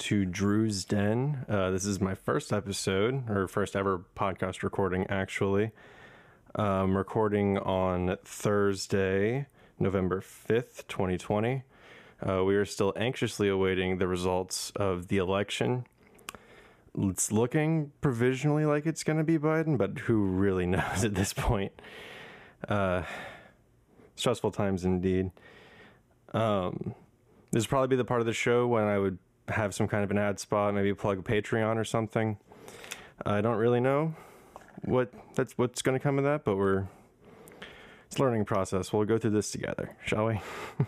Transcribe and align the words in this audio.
to 0.00 0.24
Drew's 0.24 0.86
Den. 0.86 1.44
Uh, 1.46 1.70
this 1.70 1.84
is 1.84 2.00
my 2.00 2.14
first 2.14 2.54
episode, 2.54 3.28
or 3.28 3.46
first 3.46 3.76
ever 3.76 4.02
podcast 4.16 4.62
recording, 4.62 5.06
actually. 5.10 5.72
I'm 6.54 6.96
recording 6.96 7.58
on 7.58 8.16
Thursday, 8.24 9.46
November 9.78 10.22
5th, 10.22 10.88
2020. 10.88 11.64
Uh, 12.26 12.44
we 12.44 12.56
are 12.56 12.64
still 12.64 12.94
anxiously 12.96 13.50
awaiting 13.50 13.98
the 13.98 14.08
results 14.08 14.72
of 14.74 15.08
the 15.08 15.18
election. 15.18 15.84
It's 16.98 17.30
looking 17.30 17.92
provisionally 18.00 18.64
like 18.64 18.86
it's 18.86 19.04
going 19.04 19.18
to 19.18 19.24
be 19.24 19.38
Biden, 19.38 19.76
but 19.76 19.98
who 19.98 20.24
really 20.24 20.66
knows 20.66 21.04
at 21.04 21.14
this 21.14 21.34
point? 21.34 21.72
Uh, 22.66 23.02
stressful 24.16 24.52
times 24.52 24.82
indeed. 24.82 25.30
Um, 26.32 26.94
this 27.52 27.64
would 27.64 27.68
probably 27.70 27.88
be 27.88 27.96
the 27.96 28.04
part 28.04 28.20
of 28.20 28.26
the 28.26 28.32
show 28.32 28.66
when 28.66 28.84
I 28.84 28.98
would 28.98 29.18
have 29.50 29.74
some 29.74 29.88
kind 29.88 30.04
of 30.04 30.10
an 30.10 30.18
ad 30.18 30.38
spot, 30.38 30.74
maybe 30.74 30.94
plug 30.94 31.18
a 31.18 31.22
Patreon 31.22 31.76
or 31.76 31.84
something. 31.84 32.38
I 33.24 33.40
don't 33.40 33.56
really 33.56 33.80
know 33.80 34.14
what 34.82 35.12
that's 35.34 35.58
what's 35.58 35.82
going 35.82 35.98
to 35.98 36.02
come 36.02 36.18
of 36.18 36.24
that, 36.24 36.44
but 36.44 36.56
we're 36.56 36.86
it's 38.06 38.18
a 38.18 38.22
learning 38.22 38.44
process. 38.44 38.92
We'll 38.92 39.04
go 39.04 39.18
through 39.18 39.30
this 39.30 39.52
together, 39.52 39.96
shall 40.04 40.26
we? 40.26 40.40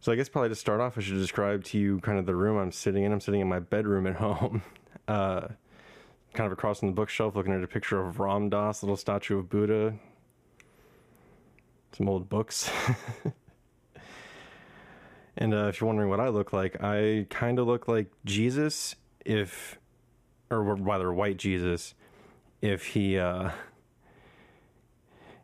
so 0.00 0.12
I 0.12 0.16
guess 0.16 0.28
probably 0.28 0.48
to 0.48 0.54
start 0.54 0.80
off, 0.80 0.96
I 0.96 1.02
should 1.02 1.18
describe 1.18 1.64
to 1.64 1.78
you 1.78 2.00
kind 2.00 2.18
of 2.18 2.26
the 2.26 2.34
room 2.34 2.56
I'm 2.56 2.72
sitting 2.72 3.04
in. 3.04 3.12
I'm 3.12 3.20
sitting 3.20 3.40
in 3.40 3.48
my 3.48 3.58
bedroom 3.58 4.06
at 4.06 4.14
home. 4.16 4.62
Uh, 5.06 5.48
kind 6.32 6.46
of 6.46 6.52
across 6.52 6.78
from 6.78 6.88
the 6.88 6.94
bookshelf, 6.94 7.36
looking 7.36 7.52
at 7.52 7.62
a 7.62 7.66
picture 7.66 8.00
of 8.00 8.18
Ram 8.18 8.48
Dass, 8.48 8.82
little 8.82 8.96
statue 8.96 9.38
of 9.38 9.50
Buddha, 9.50 9.94
some 11.96 12.08
old 12.08 12.28
books. 12.28 12.70
and 15.36 15.54
uh, 15.54 15.68
if 15.68 15.80
you're 15.80 15.86
wondering 15.86 16.10
what 16.10 16.20
I 16.20 16.28
look 16.28 16.52
like, 16.52 16.82
I 16.82 17.26
kind 17.30 17.58
of 17.58 17.66
look 17.66 17.88
like 17.88 18.08
Jesus 18.24 18.94
if, 19.24 19.78
or 20.50 20.62
rather, 20.62 21.12
white 21.12 21.38
Jesus, 21.38 21.94
if 22.60 22.86
he, 22.88 23.18
uh, 23.18 23.50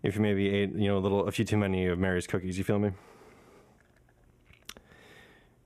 if 0.03 0.15
he 0.15 0.21
maybe 0.21 0.49
ate, 0.49 0.75
you 0.75 0.89
know, 0.89 0.99
a 0.99 1.01
little, 1.01 1.27
a 1.27 1.33
few 1.33 1.45
too 1.45 1.57
many 1.57 1.87
of 1.87 1.99
Mary's 1.99 2.27
cookies. 2.27 2.59
You 2.59 2.65
feel 2.65 2.79
me? 2.79 2.93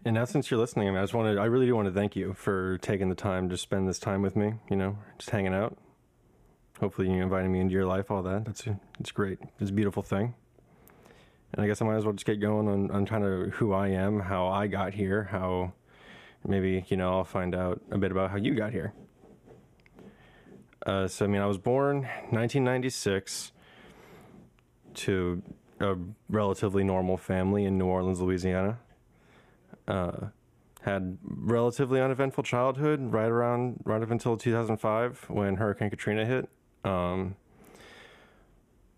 And 0.04 0.14
now, 0.14 0.24
since 0.24 0.50
you're 0.50 0.58
listening, 0.58 0.88
I, 0.88 0.90
mean, 0.90 0.98
I 0.98 1.02
just 1.02 1.14
wanted, 1.14 1.38
I 1.38 1.44
really 1.44 1.66
do 1.66 1.76
want 1.76 1.86
to 1.86 1.94
thank 1.94 2.16
you 2.16 2.32
for 2.34 2.78
taking 2.78 3.08
the 3.08 3.14
time 3.14 3.48
to 3.50 3.56
spend 3.56 3.88
this 3.88 4.00
time 4.00 4.20
with 4.20 4.34
me. 4.34 4.54
You 4.68 4.76
know, 4.76 4.98
just 5.16 5.30
hanging 5.30 5.54
out. 5.54 5.76
Hopefully, 6.80 7.08
you 7.08 7.22
inviting 7.22 7.52
me 7.52 7.60
into 7.60 7.72
your 7.72 7.86
life. 7.86 8.10
All 8.10 8.22
that. 8.24 8.44
That's 8.44 8.64
it's 8.98 9.12
great. 9.12 9.38
It's 9.60 9.70
a 9.70 9.72
beautiful 9.72 10.02
thing. 10.02 10.34
And 11.52 11.62
I 11.62 11.66
guess 11.66 11.82
I 11.82 11.84
might 11.84 11.96
as 11.96 12.04
well 12.04 12.14
just 12.14 12.24
get 12.24 12.40
going 12.40 12.68
on, 12.68 12.90
on 12.90 13.06
kind 13.06 13.24
of 13.24 13.52
who 13.54 13.72
I 13.72 13.88
am, 13.88 14.20
how 14.20 14.48
I 14.48 14.66
got 14.66 14.94
here, 14.94 15.24
how 15.24 15.72
maybe, 16.46 16.84
you 16.88 16.96
know, 16.96 17.12
I'll 17.18 17.24
find 17.24 17.54
out 17.54 17.80
a 17.90 17.98
bit 17.98 18.10
about 18.10 18.30
how 18.30 18.36
you 18.36 18.54
got 18.54 18.72
here. 18.72 18.92
Uh, 20.84 21.06
so, 21.06 21.24
I 21.24 21.28
mean, 21.28 21.42
I 21.42 21.46
was 21.46 21.58
born 21.58 22.02
1996 22.30 23.52
to 24.94 25.42
a 25.80 25.96
relatively 26.28 26.84
normal 26.84 27.16
family 27.16 27.64
in 27.64 27.78
New 27.78 27.86
Orleans, 27.86 28.20
Louisiana. 28.20 28.78
Uh, 29.86 30.28
had 30.82 31.16
relatively 31.22 32.00
uneventful 32.00 32.42
childhood 32.42 33.12
right 33.12 33.28
around 33.28 33.80
right 33.84 34.02
up 34.02 34.10
until 34.10 34.36
2005 34.36 35.26
when 35.28 35.56
Hurricane 35.56 35.90
Katrina 35.90 36.26
hit. 36.26 36.48
Um, 36.84 37.36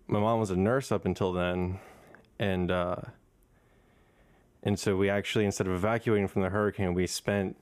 my 0.06 0.18
mom 0.18 0.40
was 0.40 0.50
a 0.50 0.56
nurse 0.56 0.90
up 0.90 1.04
until 1.04 1.32
then, 1.32 1.78
and 2.38 2.70
uh, 2.70 2.96
and 4.62 4.78
so 4.78 4.96
we 4.96 5.10
actually 5.10 5.44
instead 5.44 5.66
of 5.66 5.74
evacuating 5.74 6.28
from 6.28 6.42
the 6.42 6.50
hurricane, 6.50 6.94
we 6.94 7.06
spent 7.06 7.56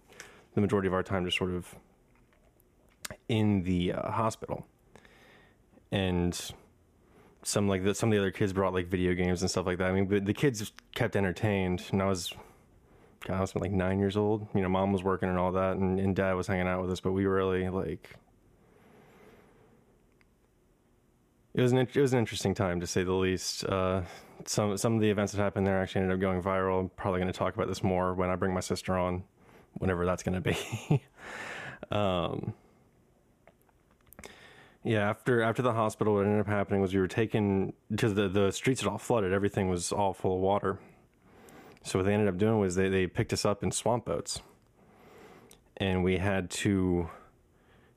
the 0.54 0.60
majority 0.60 0.88
of 0.88 0.94
our 0.94 1.02
time 1.02 1.24
just 1.24 1.38
sort 1.38 1.50
of 1.50 1.74
in 3.28 3.62
the 3.62 3.92
uh, 3.92 4.10
hospital, 4.10 4.66
and 5.90 6.52
some 7.42 7.68
like 7.68 7.84
the, 7.84 7.94
some 7.94 8.10
of 8.10 8.12
the 8.12 8.18
other 8.18 8.30
kids 8.30 8.52
brought 8.52 8.72
like 8.72 8.86
video 8.86 9.14
games 9.14 9.42
and 9.42 9.50
stuff 9.50 9.66
like 9.66 9.78
that. 9.78 9.90
I 9.90 9.92
mean, 9.92 10.06
but 10.06 10.24
the 10.24 10.34
kids 10.34 10.72
kept 10.94 11.16
entertained, 11.16 11.84
and 11.90 12.02
I 12.02 12.06
was. 12.06 12.32
God, 13.24 13.36
I 13.36 13.40
was 13.40 13.54
like 13.54 13.70
nine 13.70 14.00
years 14.00 14.16
old. 14.16 14.48
You 14.52 14.62
know, 14.62 14.68
mom 14.68 14.92
was 14.92 15.04
working 15.04 15.28
and 15.28 15.38
all 15.38 15.52
that, 15.52 15.76
and, 15.76 16.00
and 16.00 16.16
dad 16.16 16.32
was 16.32 16.48
hanging 16.48 16.66
out 16.66 16.82
with 16.82 16.90
us. 16.90 16.98
But 16.98 17.12
we 17.12 17.24
really 17.24 17.68
like 17.68 18.16
it 21.54 21.60
was 21.60 21.72
an 21.72 21.78
it 21.78 21.96
was 21.96 22.12
an 22.12 22.18
interesting 22.18 22.54
time 22.54 22.80
to 22.80 22.86
say 22.86 23.04
the 23.04 23.12
least. 23.12 23.64
Uh, 23.64 24.02
some 24.46 24.76
some 24.76 24.94
of 24.94 25.00
the 25.00 25.10
events 25.10 25.32
that 25.32 25.40
happened 25.40 25.66
there 25.66 25.80
actually 25.80 26.02
ended 26.02 26.16
up 26.16 26.20
going 26.20 26.42
viral. 26.42 26.80
I'm 26.80 26.88
probably 26.90 27.20
going 27.20 27.32
to 27.32 27.38
talk 27.38 27.54
about 27.54 27.68
this 27.68 27.82
more 27.82 28.14
when 28.14 28.30
I 28.30 28.36
bring 28.36 28.54
my 28.54 28.60
sister 28.60 28.96
on, 28.96 29.24
whenever 29.74 30.06
that's 30.06 30.22
going 30.22 30.40
to 30.40 30.52
be. 30.52 31.02
um, 31.90 32.54
yeah, 34.82 35.08
after 35.08 35.42
after 35.42 35.62
the 35.62 35.72
hospital, 35.72 36.14
what 36.14 36.24
ended 36.24 36.40
up 36.40 36.46
happening 36.46 36.80
was 36.80 36.94
we 36.94 37.00
were 37.00 37.08
taken 37.08 37.72
because 37.90 38.14
the 38.14 38.28
the 38.28 38.50
streets 38.50 38.80
had 38.80 38.88
all 38.90 38.98
flooded. 38.98 39.32
Everything 39.32 39.68
was 39.68 39.92
all 39.92 40.12
full 40.12 40.36
of 40.36 40.40
water. 40.40 40.78
So 41.84 41.98
what 41.98 42.06
they 42.06 42.14
ended 42.14 42.28
up 42.28 42.38
doing 42.38 42.58
was 42.58 42.74
they 42.74 42.88
they 42.88 43.06
picked 43.06 43.32
us 43.32 43.44
up 43.44 43.62
in 43.62 43.70
swamp 43.70 44.06
boats, 44.06 44.40
and 45.76 46.02
we 46.02 46.16
had 46.16 46.50
to 46.50 47.10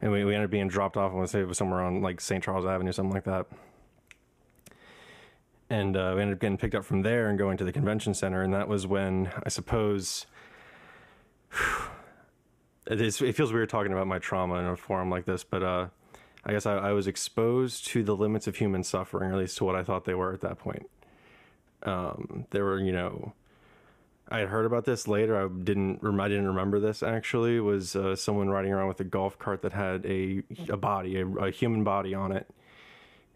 and 0.01 0.11
we, 0.11 0.23
we 0.23 0.33
ended 0.33 0.45
up 0.45 0.51
being 0.51 0.67
dropped 0.67 0.97
off. 0.97 1.11
I 1.11 1.15
want 1.15 1.27
to 1.27 1.31
say 1.31 1.41
it 1.41 1.47
was 1.47 1.57
somewhere 1.57 1.81
on 1.81 2.01
like 2.01 2.21
St. 2.21 2.43
Charles 2.43 2.65
Avenue, 2.65 2.91
something 2.91 3.13
like 3.13 3.23
that. 3.25 3.47
And 5.69 5.97
uh, 5.97 6.13
we 6.15 6.21
ended 6.21 6.35
up 6.35 6.41
getting 6.41 6.57
picked 6.57 6.75
up 6.75 6.85
from 6.85 7.01
there 7.01 7.29
and 7.29 7.39
going 7.39 7.57
to 7.57 7.63
the 7.63 7.71
convention 7.71 8.13
center, 8.13 8.41
and 8.43 8.53
that 8.53 8.67
was 8.67 8.85
when 8.85 9.31
I 9.43 9.49
suppose 9.49 10.27
it 12.87 13.01
is. 13.01 13.21
It 13.21 13.35
feels 13.35 13.51
weird 13.51 13.69
talking 13.69 13.91
about 13.91 14.07
my 14.07 14.19
trauma 14.19 14.55
in 14.55 14.65
a 14.65 14.75
forum 14.75 15.09
like 15.09 15.25
this, 15.25 15.43
but 15.43 15.63
uh, 15.63 15.87
I 16.45 16.51
guess 16.51 16.65
I, 16.65 16.75
I, 16.75 16.91
was 16.91 17.07
exposed 17.07 17.87
to 17.87 18.03
the 18.03 18.15
limits 18.15 18.45
of 18.45 18.57
human 18.57 18.83
suffering, 18.83 19.31
or 19.31 19.33
at 19.33 19.39
least 19.39 19.57
to 19.57 19.65
what 19.65 19.75
I 19.75 19.83
thought 19.83 20.05
they 20.05 20.13
were 20.13 20.31
at 20.31 20.41
that 20.41 20.59
point. 20.59 20.87
Um, 21.81 22.45
there 22.51 22.63
were, 22.63 22.79
you 22.79 22.91
know, 22.91 23.33
I 24.27 24.39
had 24.39 24.49
heard 24.49 24.65
about 24.65 24.85
this 24.85 25.07
later. 25.07 25.37
I 25.37 25.47
didn't. 25.47 25.99
I 26.03 26.27
didn't 26.27 26.47
remember 26.47 26.79
this. 26.79 27.03
Actually, 27.03 27.59
was 27.59 27.95
uh, 27.95 28.15
someone 28.15 28.49
riding 28.49 28.71
around 28.71 28.87
with 28.87 28.99
a 28.99 29.03
golf 29.03 29.37
cart 29.37 29.61
that 29.61 29.73
had 29.73 30.05
a 30.05 30.41
a 30.67 30.77
body, 30.77 31.19
a, 31.19 31.27
a 31.27 31.51
human 31.51 31.83
body 31.83 32.15
on 32.15 32.31
it, 32.31 32.49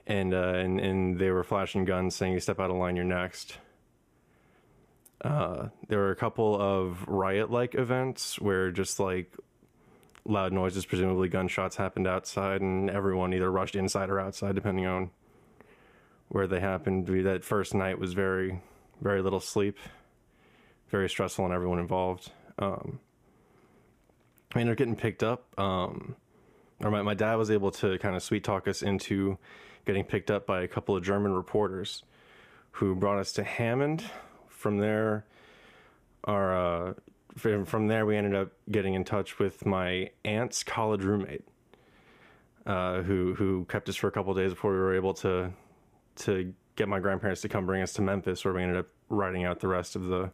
and 0.08 0.34
uh, 0.34 0.54
and 0.56 0.80
and 0.80 1.20
they 1.20 1.30
were 1.30 1.44
flashing 1.44 1.86
guns, 1.86 2.16
saying, 2.16 2.34
"You 2.34 2.40
step 2.40 2.60
out 2.60 2.72
of 2.72 2.78
line, 2.78 2.96
you're 2.96 3.06
next." 3.06 3.58
Uh, 5.24 5.68
there 5.90 6.00
were 6.00 6.12
a 6.12 6.16
couple 6.16 6.60
of 6.60 7.06
riot-like 7.08 7.76
events 7.76 8.40
where 8.40 8.72
just 8.72 9.00
like 9.00 9.36
loud 10.26 10.54
noises, 10.54 10.86
presumably 10.86 11.28
gunshots, 11.28 11.76
happened 11.76 12.08
outside, 12.08 12.62
and 12.62 12.90
everyone 12.90 13.34
either 13.34 13.52
rushed 13.52 13.76
inside 13.76 14.10
or 14.10 14.20
outside, 14.20 14.56
depending 14.56 14.88
on 14.88 15.12
where 16.30 16.48
they 16.48 16.62
happened. 16.62 17.06
That 17.26 17.44
first 17.44 17.76
night 17.76 18.00
was 18.00 18.14
very, 18.14 18.62
very 19.02 19.22
little 19.22 19.42
sleep 19.42 19.78
very 20.90 21.10
stressful 21.10 21.46
on 21.46 21.54
everyone 21.54 21.80
involved. 21.80 22.32
Um, 22.58 23.00
I 24.54 24.60
ended 24.60 24.74
up 24.74 24.78
getting 24.78 24.96
picked 24.96 25.24
up, 25.24 25.48
um, 25.60 26.16
or 26.82 26.90
my, 26.90 27.02
my 27.02 27.14
dad 27.14 27.36
was 27.36 27.52
able 27.52 27.72
to 27.72 27.98
kind 28.00 28.16
of 28.16 28.24
sweet 28.24 28.44
talk 28.44 28.68
us 28.68 28.82
into 28.82 29.38
getting 29.86 30.04
picked 30.04 30.32
up 30.32 30.46
by 30.46 30.62
a 30.62 30.68
couple 30.68 30.96
of 30.96 31.04
German 31.04 31.34
reporters 31.34 32.04
who 32.72 32.96
brought 32.96 33.20
us 33.20 33.32
to 33.34 33.44
Hammond. 33.44 34.04
From 34.48 34.78
there, 34.78 35.26
our 36.26 36.90
uh, 36.90 36.94
from, 37.38 37.88
there 37.88 38.06
we 38.06 38.18
ended 38.18 38.36
up 38.36 38.52
getting 38.70 38.94
in 38.94 39.04
touch 39.04 39.40
with 39.40 39.66
my 39.66 40.10
aunt's 40.26 40.64
college 40.64 41.04
roommate, 41.04 41.46
uh, 42.66 43.02
who 43.04 43.36
who 43.36 43.66
kept 43.70 43.88
us 43.88 43.96
for 43.96 44.08
a 44.08 44.12
couple 44.12 44.34
days 44.34 44.52
before 44.52 44.72
we 44.72 44.80
were 44.80 44.96
able 44.96 45.14
to 45.14 45.52
to 46.18 46.54
get 46.76 46.90
my 46.90 47.00
grandparents 47.00 47.42
to 47.42 47.50
come 47.50 47.66
bring 47.66 47.82
us 47.82 47.94
to 47.94 48.02
Memphis, 48.02 48.44
where 48.44 48.54
we 48.54 48.64
ended 48.64 48.78
up 48.78 48.88
riding 49.10 49.46
out 49.46 49.60
the 49.60 49.68
rest 49.68 49.96
of 49.96 50.06
the 50.06 50.32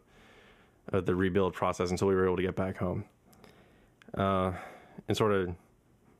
uh, 0.92 1.00
the 1.00 1.14
rebuild 1.14 1.54
process 1.54 1.90
until 1.90 2.08
we 2.08 2.14
were 2.14 2.26
able 2.26 2.36
to 2.36 2.42
get 2.42 2.56
back 2.56 2.76
home. 2.76 3.04
Uh, 4.16 4.52
and 5.08 5.16
sort 5.16 5.32
of, 5.32 5.54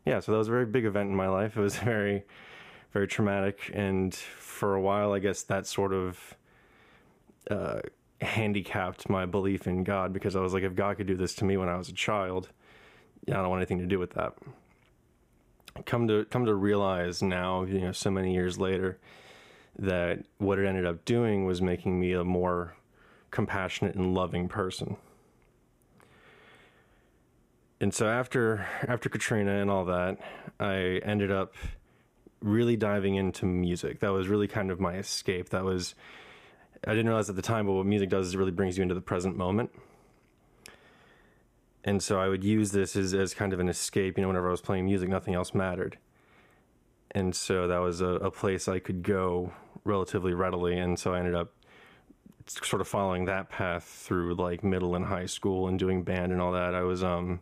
yeah, 0.05 0.21
so 0.21 0.33
that 0.33 0.39
was 0.39 0.49
a 0.49 0.51
very 0.51 0.67
big 0.67 0.85
event 0.85 1.11
in 1.11 1.17
my 1.17 1.29
life. 1.29 1.57
It 1.57 1.61
was 1.61 1.77
very, 1.79 2.25
very 2.93 3.07
traumatic. 3.07 3.71
And 3.75 4.15
for 4.15 4.75
a 4.75 4.81
while, 4.81 5.13
I 5.13 5.19
guess 5.19 5.43
that 5.45 5.67
sort 5.67 5.93
of 5.93 6.37
uh, 7.51 7.81
handicapped 8.21 9.09
my 9.09 9.27
belief 9.27 9.67
in 9.67 9.85
God 9.85 10.13
because 10.13 10.37
I 10.37 10.41
was 10.41 10.55
like, 10.55 10.63
if 10.63 10.75
God 10.75 10.97
could 10.97 11.07
do 11.07 11.17
this 11.17 11.35
to 11.37 11.45
me 11.45 11.57
when 11.57 11.69
I 11.69 11.77
was 11.77 11.89
a 11.89 11.95
child, 11.95 12.49
I 13.29 13.33
don't 13.33 13.51
want 13.51 13.61
anything 13.61 13.79
to 13.79 13.87
do 13.87 13.99
with 13.99 14.11
that. 14.13 14.35
Come 15.85 16.09
to 16.09 16.25
come 16.27 16.47
to 16.47 16.55
realize 16.55 17.23
now, 17.23 17.65
you 17.65 17.81
know, 17.81 17.93
so 17.93 18.11
many 18.11 18.33
years 18.33 18.59
later, 18.59 18.99
that 19.79 20.25
what 20.39 20.59
it 20.59 20.67
ended 20.67 20.87
up 20.87 21.05
doing 21.05 21.45
was 21.45 21.61
making 21.61 22.01
me 22.01 22.13
a 22.13 22.25
more 22.25 22.76
compassionate 23.37 23.95
and 23.95 24.15
loving 24.15 24.49
person. 24.49 24.97
And 27.83 27.93
so 27.93 28.09
after 28.09 28.67
after 28.89 29.11
Katrina 29.11 29.61
and 29.61 29.71
all 29.71 29.85
that, 29.85 30.17
I 30.59 31.01
ended 31.05 31.31
up 31.31 31.55
really 32.41 32.79
diving 32.79 33.17
into 33.17 33.45
music. 33.45 34.01
That 34.01 34.09
was 34.09 34.27
really 34.27 34.49
kind 34.49 34.71
of 34.71 34.81
my 34.81 34.95
escape. 34.95 35.51
That 35.51 35.65
was 35.65 35.95
I 36.87 36.93
didn't 36.93 37.09
realize 37.09 37.29
at 37.29 37.37
the 37.37 37.43
time, 37.43 37.67
but 37.67 37.75
what 37.75 37.85
music 37.85 38.09
does 38.09 38.29
is 38.29 38.35
it 38.35 38.39
really 38.39 38.53
brings 38.53 38.79
you 38.79 38.83
into 38.83 38.95
the 38.95 39.03
present 39.03 39.37
moment. 39.37 39.71
And 41.85 42.03
so 42.03 42.19
I 42.19 42.29
would 42.29 42.43
use 42.43 42.73
this 42.73 42.97
as, 42.97 43.13
as 43.13 43.35
kind 43.35 43.53
of 43.53 43.61
an 43.61 43.69
escape. 43.69 44.17
You 44.17 44.23
know, 44.23 44.29
whenever 44.29 44.49
I 44.49 44.53
was 44.53 44.63
playing 44.63 44.87
music, 44.87 45.11
nothing 45.11 45.35
else 45.35 45.53
mattered. 45.53 45.99
And 47.11 47.37
so 47.37 47.69
that 47.69 47.79
was 47.83 48.01
a, 48.01 48.15
a 48.29 48.31
place 48.31 48.67
I 48.67 48.79
could 48.79 49.03
go 49.03 49.53
relatively 49.85 50.33
readily. 50.33 50.79
And 50.79 50.99
so 50.99 51.13
I 51.13 51.19
ended 51.19 51.35
up 51.35 51.53
sort 52.47 52.81
of 52.81 52.89
following 52.89 53.25
that 53.27 53.49
path 53.49 53.85
through 53.85 54.35
like 54.35 54.63
middle 54.63 54.95
and 54.95 55.07
high 55.07 55.27
school 55.27 55.69
and 55.69 55.79
doing 55.79 56.03
band 56.03 56.33
and 56.33 56.41
all 56.41 56.53
that. 56.53 56.75
I 56.75 56.83
was 56.83 57.03
um 57.03 57.41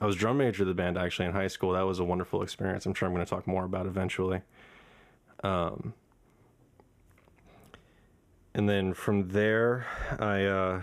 I 0.00 0.06
was 0.06 0.16
drum 0.16 0.38
major 0.38 0.62
of 0.62 0.68
the 0.68 0.74
band 0.74 0.98
actually 0.98 1.26
in 1.26 1.32
high 1.32 1.46
school. 1.46 1.72
That 1.72 1.86
was 1.86 1.98
a 1.98 2.04
wonderful 2.04 2.42
experience. 2.42 2.84
I'm 2.84 2.94
sure 2.94 3.08
I'm 3.08 3.14
going 3.14 3.24
to 3.24 3.30
talk 3.30 3.46
more 3.46 3.64
about 3.64 3.86
eventually. 3.86 4.42
Um, 5.42 5.94
and 8.54 8.68
then 8.68 8.92
from 8.92 9.28
there, 9.28 9.86
I 10.18 10.44
uh, 10.44 10.82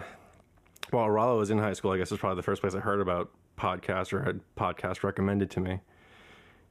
while 0.89 1.09
Rollo 1.09 1.37
was 1.37 1.51
in 1.51 1.59
high 1.59 1.73
school, 1.73 1.91
I 1.91 1.97
guess 1.97 2.11
was 2.11 2.19
probably 2.19 2.37
the 2.37 2.43
first 2.43 2.61
place 2.61 2.73
I 2.73 2.79
heard 2.79 3.01
about 3.01 3.31
podcasts 3.57 4.13
or 4.13 4.23
had 4.23 4.39
podcast 4.57 5.03
recommended 5.03 5.51
to 5.51 5.59
me 5.59 5.79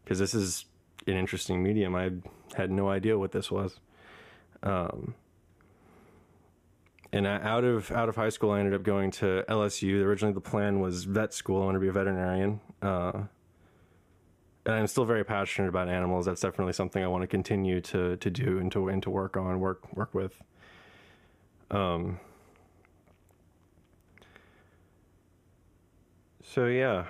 because 0.05 0.19
this 0.19 0.35
is 0.35 0.65
an 1.07 1.15
interesting 1.15 1.63
medium. 1.63 1.95
I 1.95 2.11
had 2.57 2.71
no 2.71 2.89
idea 2.89 3.19
what 3.19 3.33
this 3.33 3.51
was. 3.51 3.79
Um, 4.63 5.15
and 7.13 7.27
out 7.27 7.65
of 7.65 7.91
out 7.91 8.09
of 8.09 8.17
high 8.17 8.31
school, 8.31 8.53
I 8.53 8.61
ended 8.61 8.75
up 8.75 8.83
going 8.83 9.11
to 9.13 9.45
LSU. 9.49 10.03
Originally, 10.03 10.33
the 10.33 10.41
plan 10.41 10.81
was 10.81 11.05
vet 11.05 11.35
school. 11.35 11.63
I 11.63 11.67
wanted 11.67 11.79
to 11.79 11.83
be 11.83 11.89
a 11.89 11.93
veterinarian. 11.93 12.61
Uh, 12.81 13.23
and 14.65 14.75
I'm 14.75 14.87
still 14.87 15.05
very 15.05 15.25
passionate 15.25 15.69
about 15.69 15.89
animals. 15.89 16.27
That's 16.27 16.41
definitely 16.41 16.73
something 16.73 17.03
I 17.03 17.09
want 17.09 17.23
to 17.23 17.27
continue 17.27 17.81
to 17.83 18.17
to 18.17 18.31
do 18.31 18.59
and 18.59 18.71
to 18.73 18.89
and 18.89 19.03
to 19.03 19.11
work 19.11 19.37
on, 19.37 19.61
work 19.61 19.95
work 19.95 20.15
with. 20.15 20.43
Um. 21.71 22.19
So 26.45 26.67
yeah, 26.67 27.07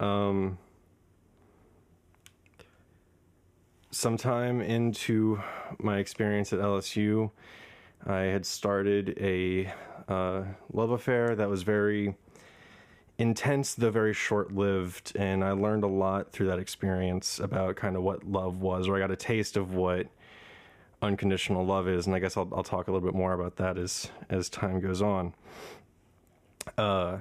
um, 0.00 0.58
sometime 3.90 4.60
into 4.60 5.40
my 5.78 5.98
experience 5.98 6.52
at 6.52 6.58
LSU, 6.58 7.30
I 8.06 8.20
had 8.20 8.46
started 8.46 9.16
a 9.20 9.72
uh, 10.08 10.44
love 10.72 10.90
affair 10.90 11.36
that 11.36 11.48
was 11.48 11.62
very 11.62 12.14
intense, 13.18 13.74
though 13.74 13.90
very 13.90 14.14
short 14.14 14.52
lived. 14.52 15.12
And 15.14 15.44
I 15.44 15.52
learned 15.52 15.84
a 15.84 15.88
lot 15.88 16.32
through 16.32 16.46
that 16.46 16.58
experience 16.58 17.38
about 17.38 17.76
kind 17.76 17.96
of 17.96 18.02
what 18.02 18.24
love 18.24 18.60
was, 18.60 18.88
or 18.88 18.96
I 18.96 19.00
got 19.00 19.10
a 19.10 19.16
taste 19.16 19.56
of 19.56 19.74
what 19.74 20.06
unconditional 21.02 21.64
love 21.64 21.88
is. 21.88 22.06
And 22.06 22.16
I 22.16 22.18
guess 22.18 22.36
I'll, 22.36 22.48
I'll 22.54 22.62
talk 22.62 22.88
a 22.88 22.92
little 22.92 23.06
bit 23.06 23.16
more 23.16 23.32
about 23.32 23.56
that 23.56 23.78
as, 23.78 24.10
as 24.28 24.48
time 24.48 24.80
goes 24.80 25.02
on. 25.02 25.34
Uh, 26.76 27.18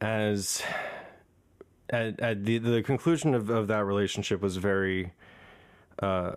as 0.00 0.62
at, 1.90 2.18
at 2.20 2.44
the, 2.44 2.58
the 2.58 2.82
conclusion 2.82 3.34
of, 3.34 3.50
of 3.50 3.68
that 3.68 3.84
relationship 3.84 4.40
was 4.40 4.56
very, 4.56 5.12
uh, 6.00 6.32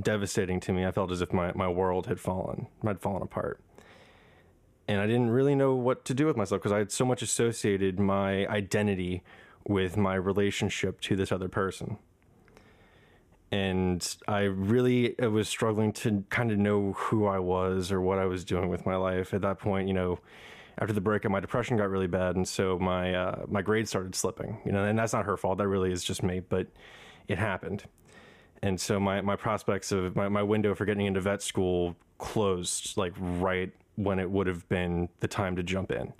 devastating 0.00 0.60
to 0.60 0.72
me. 0.72 0.86
I 0.86 0.90
felt 0.90 1.10
as 1.10 1.20
if 1.20 1.32
my, 1.32 1.52
my 1.54 1.68
world 1.68 2.06
had 2.06 2.20
fallen, 2.20 2.66
had 2.84 3.00
fallen 3.00 3.22
apart. 3.22 3.60
And 4.86 5.00
I 5.00 5.06
didn't 5.06 5.30
really 5.30 5.54
know 5.54 5.74
what 5.74 6.04
to 6.06 6.14
do 6.14 6.26
with 6.26 6.36
myself 6.36 6.62
because 6.62 6.72
I 6.72 6.78
had 6.78 6.90
so 6.90 7.04
much 7.04 7.20
associated 7.20 8.00
my 8.00 8.46
identity 8.46 9.22
with 9.66 9.96
my 9.96 10.14
relationship 10.14 11.00
to 11.02 11.16
this 11.16 11.30
other 11.30 11.48
person. 11.48 11.98
And 13.50 14.16
I 14.26 14.40
really 14.40 15.14
was 15.18 15.48
struggling 15.48 15.92
to 15.94 16.24
kind 16.30 16.50
of 16.50 16.58
know 16.58 16.92
who 16.92 17.26
I 17.26 17.38
was 17.38 17.92
or 17.92 18.00
what 18.00 18.18
I 18.18 18.24
was 18.26 18.44
doing 18.44 18.68
with 18.68 18.86
my 18.86 18.96
life. 18.96 19.32
At 19.34 19.42
that 19.42 19.58
point, 19.58 19.88
you 19.88 19.94
know, 19.94 20.18
after 20.78 20.92
the 20.92 21.00
breakup, 21.00 21.32
my 21.32 21.40
depression 21.40 21.76
got 21.76 21.90
really 21.90 22.06
bad, 22.06 22.36
and 22.36 22.46
so 22.46 22.78
my 22.78 23.12
uh, 23.14 23.46
my 23.48 23.62
grades 23.62 23.90
started 23.90 24.14
slipping. 24.14 24.58
You 24.64 24.72
know, 24.72 24.84
and 24.84 24.98
that's 24.98 25.12
not 25.12 25.24
her 25.24 25.36
fault. 25.36 25.58
That 25.58 25.66
really 25.66 25.90
is 25.90 26.04
just 26.04 26.22
me, 26.22 26.40
but 26.40 26.68
it 27.26 27.38
happened 27.38 27.84
and 28.62 28.80
so 28.80 28.98
my, 28.98 29.20
my 29.20 29.36
prospects 29.36 29.92
of 29.92 30.16
my, 30.16 30.28
my 30.28 30.42
window 30.42 30.74
for 30.74 30.84
getting 30.84 31.06
into 31.06 31.20
vet 31.20 31.42
school 31.42 31.96
closed 32.18 32.96
like 32.96 33.12
right 33.18 33.72
when 33.96 34.18
it 34.18 34.30
would 34.30 34.46
have 34.46 34.68
been 34.68 35.08
the 35.20 35.28
time 35.28 35.56
to 35.56 35.62
jump 35.62 35.90
in. 35.92 36.12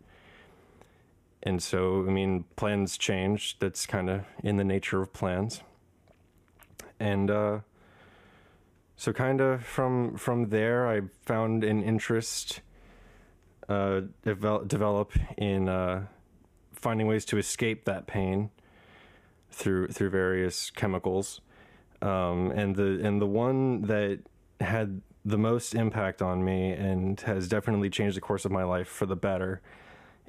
And 1.42 1.62
so 1.62 2.04
i 2.06 2.10
mean 2.10 2.44
plans 2.56 2.98
change. 2.98 3.58
That's 3.58 3.86
kind 3.86 4.10
of 4.10 4.24
in 4.42 4.56
the 4.56 4.64
nature 4.64 5.02
of 5.02 5.12
plans. 5.12 5.62
And 7.00 7.30
uh, 7.30 7.60
so 8.96 9.12
kind 9.12 9.40
of 9.40 9.64
from 9.64 10.16
from 10.16 10.48
there 10.50 10.88
i 10.88 11.02
found 11.24 11.62
an 11.62 11.82
interest 11.82 12.60
uh, 13.68 14.00
develop, 14.24 14.66
develop 14.66 15.12
in 15.36 15.68
uh, 15.68 16.06
finding 16.72 17.06
ways 17.06 17.24
to 17.26 17.38
escape 17.38 17.84
that 17.84 18.06
pain 18.06 18.50
through 19.50 19.88
through 19.88 20.10
various 20.10 20.70
chemicals 20.70 21.40
um, 22.02 22.50
and 22.52 22.76
the 22.76 23.00
and 23.02 23.20
the 23.20 23.26
one 23.26 23.82
that 23.82 24.20
had 24.60 25.00
the 25.24 25.38
most 25.38 25.74
impact 25.74 26.22
on 26.22 26.44
me 26.44 26.70
and 26.72 27.20
has 27.20 27.48
definitely 27.48 27.90
changed 27.90 28.16
the 28.16 28.20
course 28.20 28.44
of 28.44 28.52
my 28.52 28.64
life 28.64 28.88
for 28.88 29.06
the 29.06 29.16
better 29.16 29.60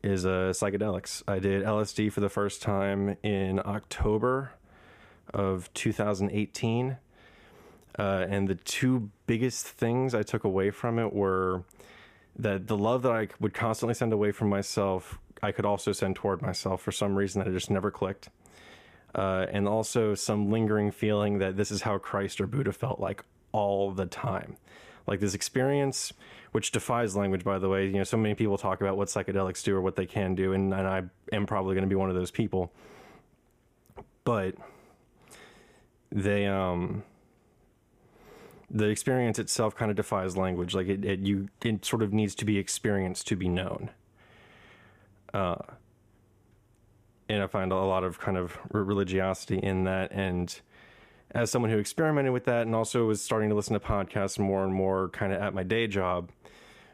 is 0.03 0.25
uh, 0.25 0.51
psychedelics. 0.53 1.23
I 1.27 1.39
did 1.39 1.63
LSD 1.63 2.11
for 2.11 2.19
the 2.19 2.29
first 2.29 2.61
time 2.61 3.17
in 3.23 3.59
October 3.65 4.51
of 5.33 5.71
2018. 5.73 6.97
Uh, 7.97 8.25
and 8.29 8.47
the 8.47 8.55
two 8.55 9.09
biggest 9.27 9.67
things 9.67 10.15
I 10.15 10.23
took 10.23 10.43
away 10.43 10.71
from 10.71 10.99
it 10.99 11.13
were 11.13 11.63
that 12.37 12.67
the 12.67 12.77
love 12.77 13.01
that 13.03 13.11
I 13.11 13.27
would 13.39 13.53
constantly 13.53 13.93
send 13.93 14.13
away 14.13 14.31
from 14.31 14.49
myself, 14.49 15.19
I 15.43 15.51
could 15.51 15.65
also 15.65 15.91
send 15.91 16.15
toward 16.15 16.41
myself 16.41 16.81
for 16.81 16.91
some 16.91 17.15
reason 17.15 17.43
that 17.43 17.51
just 17.51 17.69
never 17.69 17.91
clicked 17.91 18.29
uh, 19.15 19.45
and 19.51 19.67
also 19.67 20.13
some 20.13 20.51
lingering 20.51 20.91
feeling 20.91 21.39
that 21.39 21.57
this 21.57 21.71
is 21.71 21.81
how 21.81 21.97
Christ 21.97 22.39
or 22.39 22.47
Buddha 22.47 22.71
felt 22.71 22.99
like 22.99 23.23
all 23.51 23.91
the 23.91 24.05
time. 24.05 24.57
Like 25.07 25.19
this 25.19 25.33
experience, 25.33 26.13
which 26.51 26.71
defies 26.71 27.15
language, 27.15 27.43
by 27.43 27.57
the 27.57 27.67
way. 27.69 27.87
You 27.87 27.93
know, 27.93 28.03
so 28.03 28.17
many 28.17 28.35
people 28.35 28.57
talk 28.57 28.81
about 28.81 28.97
what 28.97 29.07
psychedelics 29.07 29.63
do 29.63 29.75
or 29.75 29.81
what 29.81 29.95
they 29.95 30.05
can 30.05 30.35
do, 30.35 30.53
and, 30.53 30.73
and 30.73 30.87
I 30.87 31.03
am 31.31 31.45
probably 31.47 31.73
going 31.73 31.83
to 31.83 31.89
be 31.89 31.95
one 31.95 32.09
of 32.09 32.15
those 32.15 32.31
people. 32.31 32.71
But 34.23 34.55
they, 36.11 36.45
um, 36.45 37.03
the 38.69 38.89
experience 38.89 39.39
itself 39.39 39.75
kind 39.75 39.89
of 39.89 39.97
defies 39.97 40.37
language. 40.37 40.75
Like 40.75 40.87
it, 40.87 41.03
it 41.03 41.19
you, 41.21 41.49
it 41.63 41.83
sort 41.83 42.03
of 42.03 42.13
needs 42.13 42.35
to 42.35 42.45
be 42.45 42.59
experienced 42.59 43.25
to 43.27 43.35
be 43.35 43.49
known. 43.49 43.89
Uh, 45.33 45.55
and 47.29 47.43
I 47.43 47.47
find 47.47 47.71
a 47.71 47.75
lot 47.75 48.03
of 48.03 48.19
kind 48.19 48.37
of 48.37 48.57
religiosity 48.71 49.59
in 49.59 49.83
that. 49.83 50.11
And 50.11 50.59
as 51.31 51.51
someone 51.51 51.71
who 51.71 51.77
experimented 51.77 52.33
with 52.33 52.45
that 52.45 52.63
and 52.63 52.75
also 52.75 53.05
was 53.05 53.21
starting 53.21 53.49
to 53.49 53.55
listen 53.55 53.73
to 53.73 53.79
podcasts 53.79 54.39
more 54.39 54.63
and 54.63 54.73
more 54.73 55.09
kind 55.09 55.31
of 55.31 55.41
at 55.41 55.53
my 55.53 55.63
day 55.63 55.87
job, 55.87 56.31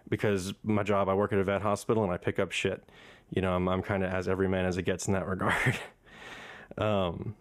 because 0.10 0.54
my 0.64 0.84
job, 0.84 1.08
I 1.08 1.14
work 1.14 1.32
at 1.32 1.40
a 1.40 1.44
vet 1.44 1.62
hospital 1.62 2.04
and 2.04 2.12
I 2.12 2.18
pick 2.18 2.38
up 2.38 2.52
shit. 2.52 2.84
You 3.32 3.42
know, 3.42 3.56
I'm, 3.56 3.68
I'm 3.68 3.82
kind 3.82 4.04
of 4.04 4.14
as 4.14 4.28
every 4.28 4.48
man 4.48 4.66
as 4.66 4.78
it 4.78 4.84
gets 4.84 5.08
in 5.08 5.14
that 5.14 5.26
regard. 5.28 5.80
um, 6.78 7.36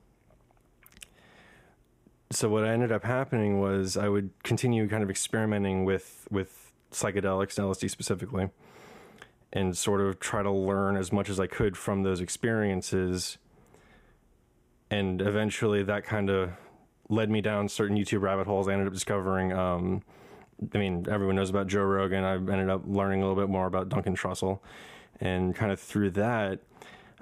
so 2.31 2.49
what 2.49 2.65
ended 2.65 2.91
up 2.91 3.05
happening 3.05 3.61
was 3.61 3.97
I 3.97 4.09
would 4.09 4.31
continue 4.43 4.89
kind 4.89 5.03
of 5.03 5.11
experimenting 5.11 5.85
with 5.85 6.27
with 6.31 6.73
psychedelics, 6.91 7.59
and 7.59 7.69
LSD 7.69 7.91
specifically, 7.91 8.49
and 9.55 9.77
sort 9.77 10.01
of 10.01 10.19
try 10.19 10.43
to 10.43 10.51
learn 10.51 10.97
as 10.97 11.13
much 11.13 11.31
as 11.31 11.39
I 11.39 11.47
could 11.47 11.77
from 11.77 12.03
those 12.03 12.21
experiences. 12.21 13.39
And 14.91 15.23
eventually 15.23 15.85
that 15.85 16.05
kind 16.05 16.29
of 16.29 16.51
led 17.09 17.31
me 17.31 17.41
down 17.41 17.69
certain 17.69 17.97
YouTube 17.97 18.21
rabbit 18.23 18.47
holes. 18.47 18.69
I 18.69 18.73
ended 18.73 18.89
up 18.89 18.93
discovering, 18.93 19.53
um, 19.53 20.03
I 20.75 20.79
mean, 20.79 21.07
everyone 21.09 21.37
knows 21.37 21.51
about 21.51 21.69
Joe 21.69 21.83
Rogan. 21.83 22.25
I 22.25 22.35
ended 22.35 22.69
up 22.69 22.83
learning 22.87 23.23
a 23.23 23.29
little 23.29 23.41
bit 23.41 23.51
more 23.51 23.67
about 23.67 23.89
Duncan 23.89 24.17
Trussell. 24.17 24.59
And 25.21 25.55
kind 25.55 25.71
of 25.71 25.79
through 25.79 26.11
that, 26.11 26.61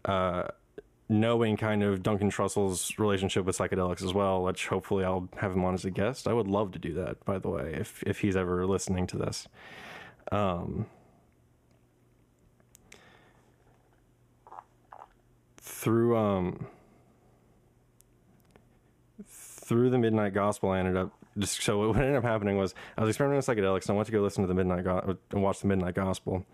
uh, 0.06 0.44
knowing 1.10 1.58
kind 1.58 1.82
of 1.82 2.02
Duncan 2.02 2.30
Trussell's 2.30 2.98
relationship 2.98 3.44
with 3.44 3.58
psychedelics 3.58 4.02
as 4.02 4.14
well, 4.14 4.42
which 4.42 4.68
hopefully 4.68 5.04
I'll 5.04 5.28
have 5.36 5.52
him 5.52 5.64
on 5.66 5.74
as 5.74 5.84
a 5.84 5.90
guest. 5.90 6.26
I 6.26 6.32
would 6.32 6.48
love 6.48 6.72
to 6.72 6.78
do 6.78 6.94
that, 6.94 7.22
by 7.26 7.38
the 7.38 7.50
way, 7.50 7.74
if, 7.78 8.02
if 8.04 8.20
he's 8.20 8.36
ever 8.36 8.66
listening 8.66 9.06
to 9.08 9.18
this. 9.18 9.46
Um, 10.30 10.86
through 15.82 16.16
um 16.16 16.66
through 19.26 19.90
the 19.90 19.98
midnight 19.98 20.32
gospel 20.32 20.70
i 20.70 20.78
ended 20.78 20.96
up 20.96 21.10
just 21.38 21.60
so 21.60 21.88
what 21.88 21.96
ended 21.96 22.14
up 22.14 22.22
happening 22.22 22.56
was 22.56 22.72
i 22.96 23.00
was 23.00 23.10
experimenting 23.10 23.36
with 23.38 23.46
psychedelics 23.46 23.88
and 23.88 23.90
i 23.90 23.96
went 23.96 24.06
to 24.06 24.12
go 24.12 24.22
listen 24.22 24.42
to 24.42 24.48
the 24.48 24.54
midnight 24.54 24.84
go- 24.84 25.16
and 25.32 25.42
watch 25.42 25.60
the 25.60 25.66
midnight 25.66 25.94
gospel. 25.94 26.46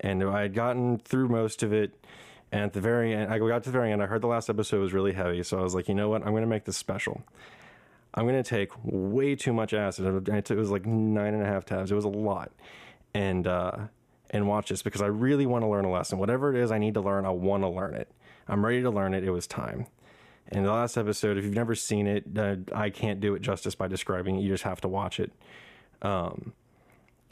And 0.00 0.22
i 0.24 0.42
had 0.42 0.52
gotten 0.52 0.98
through 0.98 1.28
most 1.28 1.62
of 1.62 1.72
it 1.72 1.94
and 2.52 2.62
at 2.62 2.74
the 2.74 2.80
very 2.80 3.14
end 3.14 3.32
i 3.32 3.38
got 3.38 3.62
to 3.62 3.70
the 3.70 3.72
very 3.72 3.90
end 3.90 4.02
i 4.02 4.06
heard 4.06 4.20
the 4.20 4.26
last 4.26 4.50
episode 4.50 4.80
was 4.80 4.92
really 4.92 5.12
heavy 5.12 5.42
so 5.42 5.58
i 5.58 5.62
was 5.62 5.74
like 5.74 5.88
you 5.88 5.94
know 5.94 6.10
what? 6.10 6.22
I'm 6.22 6.32
going 6.32 6.42
to 6.42 6.48
make 6.48 6.64
this 6.64 6.76
special. 6.76 7.22
I'm 8.12 8.26
going 8.26 8.40
to 8.40 8.48
take 8.48 8.70
way 8.84 9.34
too 9.34 9.52
much 9.52 9.74
acid. 9.74 10.28
It 10.28 10.56
was 10.56 10.70
like 10.70 10.86
nine 10.86 11.34
and 11.34 11.42
a 11.42 11.46
half 11.46 11.64
tabs. 11.64 11.90
It 11.90 11.96
was 11.96 12.04
a 12.04 12.08
lot. 12.08 12.52
And 13.12 13.44
uh, 13.46 13.76
and 14.30 14.46
watch 14.46 14.68
this 14.68 14.82
because 14.82 15.02
I 15.02 15.06
really 15.06 15.46
want 15.46 15.62
to 15.62 15.68
learn 15.68 15.84
a 15.84 15.90
lesson. 15.90 16.18
Whatever 16.18 16.54
it 16.54 16.62
is 16.62 16.70
I 16.70 16.78
need 16.78 16.94
to 16.94 17.00
learn, 17.00 17.24
I 17.26 17.30
want 17.30 17.64
to 17.64 17.68
learn 17.68 17.94
it. 17.94 18.08
I'm 18.48 18.64
ready 18.64 18.82
to 18.82 18.90
learn 18.90 19.14
it. 19.14 19.24
It 19.24 19.30
was 19.30 19.46
time. 19.46 19.86
In 20.52 20.62
the 20.62 20.72
last 20.72 20.96
episode, 20.96 21.38
if 21.38 21.44
you've 21.44 21.54
never 21.54 21.74
seen 21.74 22.06
it, 22.06 22.24
uh, 22.36 22.56
I 22.74 22.90
can't 22.90 23.20
do 23.20 23.34
it 23.34 23.42
justice 23.42 23.74
by 23.74 23.88
describing 23.88 24.36
it. 24.36 24.42
You 24.42 24.48
just 24.48 24.64
have 24.64 24.80
to 24.82 24.88
watch 24.88 25.18
it. 25.18 25.32
Um, 26.02 26.52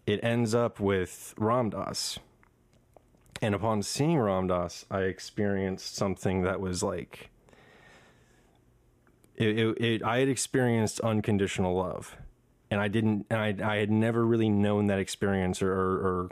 it 0.07 0.21
ends 0.25 0.55
up 0.55 0.81
with 0.81 1.35
Ram 1.37 1.71
Dass. 1.71 2.19
And 3.43 3.55
upon 3.55 3.83
seeing 3.83 4.19
Ram 4.19 4.47
Dass, 4.47 4.87
I 4.91 5.01
experienced 5.01 5.95
something 5.95 6.43
that 6.43 6.61
was 6.61 6.83
like 6.83 7.31
it, 9.37 9.59
it, 9.59 9.81
it, 9.81 10.03
I 10.03 10.19
had 10.19 10.29
experienced 10.29 11.01
unconditional 11.01 11.75
love, 11.75 12.17
and 12.71 12.81
I 12.81 12.89
didn't. 12.89 13.27
And 13.31 13.41
I 13.41 13.73
I 13.73 13.77
had 13.77 13.91
never 13.91 14.25
really 14.25 14.49
known 14.49 14.87
that 14.87 14.99
experience 14.99 15.63
or, 15.63 15.73
or, 15.73 15.97
or 15.97 16.29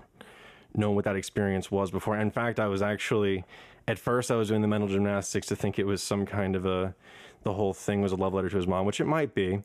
known 0.74 0.94
what 0.94 1.04
that 1.04 1.16
experience 1.16 1.70
was 1.70 1.90
before. 1.90 2.16
In 2.16 2.30
fact, 2.30 2.60
I 2.60 2.68
was 2.68 2.82
actually 2.82 3.44
at 3.90 3.98
first 3.98 4.30
I 4.30 4.36
was 4.36 4.48
doing 4.48 4.62
the 4.62 4.68
mental 4.68 4.88
gymnastics 4.88 5.48
to 5.48 5.56
think 5.56 5.76
it 5.76 5.84
was 5.84 6.00
some 6.00 6.24
kind 6.24 6.54
of 6.54 6.64
a 6.64 6.94
the 7.42 7.54
whole 7.54 7.74
thing 7.74 8.02
was 8.02 8.12
a 8.12 8.16
love 8.16 8.34
letter 8.34 8.48
to 8.48 8.56
his 8.56 8.66
mom, 8.66 8.86
which 8.86 9.00
it 9.00 9.06
might 9.06 9.34
be, 9.34 9.62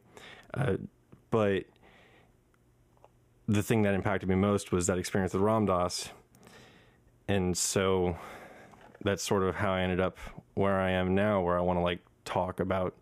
uh, 0.53 0.77
but 1.29 1.65
the 3.47 3.61
thing 3.61 3.83
that 3.83 3.93
impacted 3.93 4.27
me 4.27 4.35
most 4.35 4.71
was 4.71 4.87
that 4.87 4.97
experience 4.97 5.33
with 5.33 5.43
Ram 5.43 5.67
Dass, 5.67 6.09
and 7.27 7.55
so 7.55 8.17
that's 9.03 9.21
sort 9.21 9.43
of 9.43 9.55
how 9.55 9.73
I 9.73 9.81
ended 9.81 9.99
up 9.99 10.17
where 10.55 10.79
I 10.79 10.91
am 10.91 11.13
now, 11.13 11.41
where 11.41 11.57
I 11.57 11.61
want 11.61 11.77
to 11.77 11.83
like 11.83 11.99
talk 12.23 12.59
about 12.59 12.95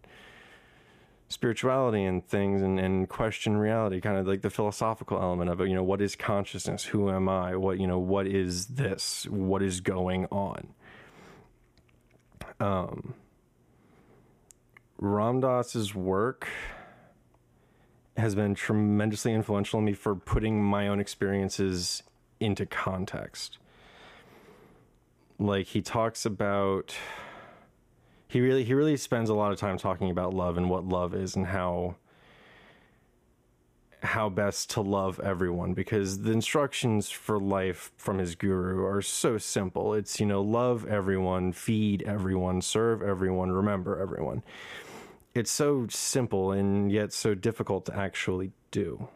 spirituality 1.30 2.04
and 2.04 2.28
things 2.28 2.62
and, 2.62 2.80
and 2.80 3.08
question 3.08 3.56
reality, 3.56 4.02
kind 4.02 4.18
of 4.18 4.28
like 4.28 4.42
the 4.42 4.50
philosophical 4.50 5.22
element 5.22 5.50
of 5.50 5.62
it. 5.62 5.70
You 5.70 5.76
know, 5.76 5.84
what 5.84 6.02
is 6.02 6.16
consciousness? 6.16 6.84
Who 6.86 7.10
am 7.10 7.30
I? 7.30 7.56
What, 7.56 7.80
you 7.80 7.88
know, 7.88 8.00
what 8.00 8.28
is 8.28 8.68
this? 8.68 9.26
What 9.30 9.62
is 9.64 9.80
going 9.80 10.26
on? 10.26 10.74
Um, 12.64 13.14
Ram 14.98 15.42
Dass's 15.42 15.94
work 15.94 16.48
has 18.16 18.36
been 18.36 18.56
tremendously 18.56 19.34
influential 19.34 19.80
in 19.80 19.86
me 19.86 19.92
for 19.92 20.16
putting 20.16 20.64
my 20.64 20.88
own 20.88 21.02
experiences 21.02 22.04
into 22.40 22.66
context. 22.66 23.58
Like 25.38 25.68
he 25.68 25.82
talks 25.82 26.26
about 26.26 26.96
he 28.30 28.40
really 28.40 28.64
he 28.64 28.74
really 28.74 28.96
spends 28.96 29.30
a 29.30 29.34
lot 29.34 29.52
of 29.52 29.60
time 29.60 29.78
talking 29.78 30.10
about 30.10 30.34
love 30.34 30.56
and 30.56 30.70
what 30.70 30.88
love 30.88 31.14
is 31.14 31.36
and 31.36 31.48
how 31.48 31.96
how 34.04 34.30
best 34.30 34.70
to 34.72 34.82
love 34.82 35.20
everyone 35.22 35.74
because 35.74 36.22
the 36.22 36.32
instructions 36.32 37.10
for 37.10 37.40
life 37.40 37.92
from 37.98 38.18
his 38.18 38.36
guru 38.36 38.84
are 38.84 39.02
so 39.02 39.38
simple. 39.38 39.94
It's, 39.94 40.20
you 40.20 40.26
know, 40.26 40.42
love 40.42 40.86
everyone, 40.86 41.54
feed 41.54 42.04
everyone, 42.04 42.62
serve 42.62 43.02
everyone, 43.02 43.52
remember 43.52 44.00
everyone. 44.00 44.44
It's 45.34 45.52
so 45.52 45.88
simple 45.90 46.52
and 46.52 46.92
yet 46.92 47.14
so 47.14 47.34
difficult 47.34 47.86
to 47.86 47.96
actually 47.96 48.52
do. 48.72 49.08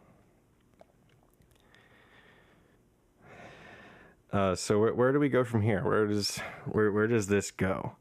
Uh, 4.31 4.55
so 4.55 4.79
where, 4.79 4.93
where 4.93 5.11
do 5.11 5.19
we 5.19 5.29
go 5.29 5.43
from 5.43 5.61
here? 5.61 5.83
Where 5.83 6.05
does 6.05 6.37
where 6.65 6.91
where 6.91 7.07
does 7.07 7.27
this 7.27 7.51
go? 7.51 7.95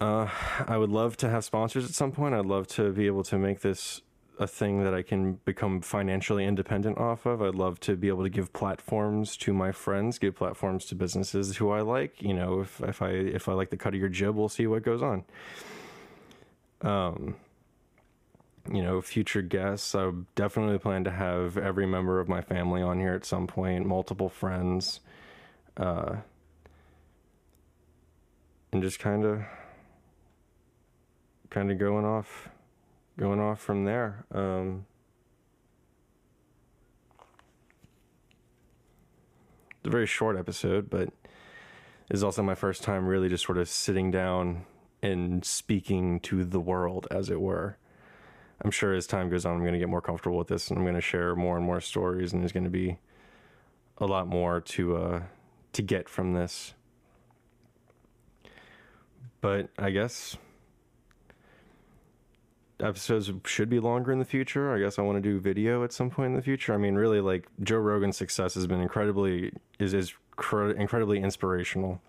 Uh, 0.00 0.28
I 0.66 0.76
would 0.76 0.90
love 0.90 1.16
to 1.18 1.28
have 1.28 1.44
sponsors 1.44 1.84
at 1.84 1.90
some 1.90 2.12
point. 2.12 2.34
I'd 2.34 2.46
love 2.46 2.68
to 2.68 2.92
be 2.92 3.06
able 3.06 3.24
to 3.24 3.38
make 3.38 3.60
this 3.60 4.00
a 4.38 4.46
thing 4.46 4.84
that 4.84 4.94
I 4.94 5.02
can 5.02 5.34
become 5.44 5.80
financially 5.80 6.44
independent 6.44 6.98
off 6.98 7.26
of. 7.26 7.42
I'd 7.42 7.54
love 7.54 7.80
to 7.80 7.96
be 7.96 8.08
able 8.08 8.22
to 8.22 8.30
give 8.30 8.52
platforms 8.52 9.36
to 9.38 9.52
my 9.52 9.72
friends, 9.72 10.18
give 10.18 10.36
platforms 10.36 10.84
to 10.86 10.94
businesses 10.94 11.56
who 11.56 11.70
I 11.70 11.80
like. 11.80 12.22
You 12.22 12.34
know, 12.34 12.60
if 12.60 12.80
if 12.80 13.02
I 13.02 13.10
if 13.10 13.48
I 13.48 13.52
like 13.52 13.70
the 13.70 13.76
cut 13.76 13.94
of 13.94 14.00
your 14.00 14.08
jib, 14.08 14.36
we'll 14.36 14.48
see 14.48 14.66
what 14.66 14.82
goes 14.82 15.02
on. 15.02 15.24
Um, 16.82 17.36
you 18.72 18.82
know, 18.82 19.00
future 19.00 19.42
guests. 19.42 19.94
I 19.94 20.10
definitely 20.34 20.78
plan 20.78 21.04
to 21.04 21.10
have 21.10 21.56
every 21.56 21.86
member 21.86 22.20
of 22.20 22.28
my 22.28 22.40
family 22.40 22.82
on 22.82 23.00
here 23.00 23.14
at 23.14 23.24
some 23.24 23.46
point, 23.46 23.86
multiple 23.86 24.28
friends, 24.28 25.00
uh, 25.76 26.16
and 28.72 28.82
just 28.82 28.98
kind 28.98 29.24
of 29.24 29.42
kind 31.50 31.70
of 31.70 31.78
going 31.78 32.04
off, 32.04 32.50
going 33.18 33.40
off 33.40 33.60
from 33.60 33.84
there. 33.84 34.24
Um, 34.32 34.86
it's 39.78 39.86
a 39.86 39.90
very 39.90 40.06
short 40.06 40.36
episode, 40.36 40.88
but 40.88 41.10
it's 42.08 42.22
also 42.22 42.42
my 42.42 42.54
first 42.54 42.82
time 42.82 43.06
really 43.06 43.28
just 43.28 43.44
sort 43.44 43.58
of 43.58 43.68
sitting 43.68 44.10
down 44.10 44.64
and 45.02 45.44
speaking 45.44 46.20
to 46.20 46.44
the 46.44 46.60
world, 46.60 47.06
as 47.10 47.28
it 47.28 47.40
were. 47.40 47.76
I'm 48.62 48.70
sure 48.70 48.94
as 48.94 49.06
time 49.06 49.28
goes 49.30 49.44
on, 49.44 49.54
I'm 49.54 49.60
going 49.60 49.74
to 49.74 49.78
get 49.78 49.88
more 49.88 50.00
comfortable 50.00 50.38
with 50.38 50.48
this, 50.48 50.68
and 50.68 50.78
I'm 50.78 50.84
going 50.84 50.94
to 50.94 51.00
share 51.00 51.36
more 51.36 51.56
and 51.56 51.66
more 51.66 51.80
stories, 51.80 52.32
and 52.32 52.42
there's 52.42 52.52
going 52.52 52.64
to 52.64 52.70
be 52.70 52.98
a 53.98 54.06
lot 54.06 54.26
more 54.26 54.60
to 54.60 54.96
uh, 54.96 55.22
to 55.72 55.82
get 55.82 56.08
from 56.08 56.34
this. 56.34 56.74
But 59.40 59.70
I 59.78 59.90
guess 59.90 60.36
episodes 62.80 63.30
should 63.44 63.68
be 63.68 63.80
longer 63.80 64.12
in 64.12 64.18
the 64.18 64.24
future. 64.24 64.72
I 64.72 64.78
guess 64.78 64.98
I 64.98 65.02
want 65.02 65.16
to 65.16 65.22
do 65.22 65.38
video 65.40 65.84
at 65.84 65.92
some 65.92 66.10
point 66.10 66.30
in 66.30 66.36
the 66.36 66.42
future. 66.42 66.74
I 66.74 66.76
mean, 66.76 66.94
really, 66.94 67.20
like 67.20 67.48
Joe 67.62 67.78
Rogan's 67.78 68.16
success 68.16 68.54
has 68.54 68.66
been 68.66 68.80
incredibly 68.80 69.52
is 69.78 69.94
is 69.94 70.14
cr- 70.36 70.70
incredibly 70.70 71.20
inspirational, 71.20 72.00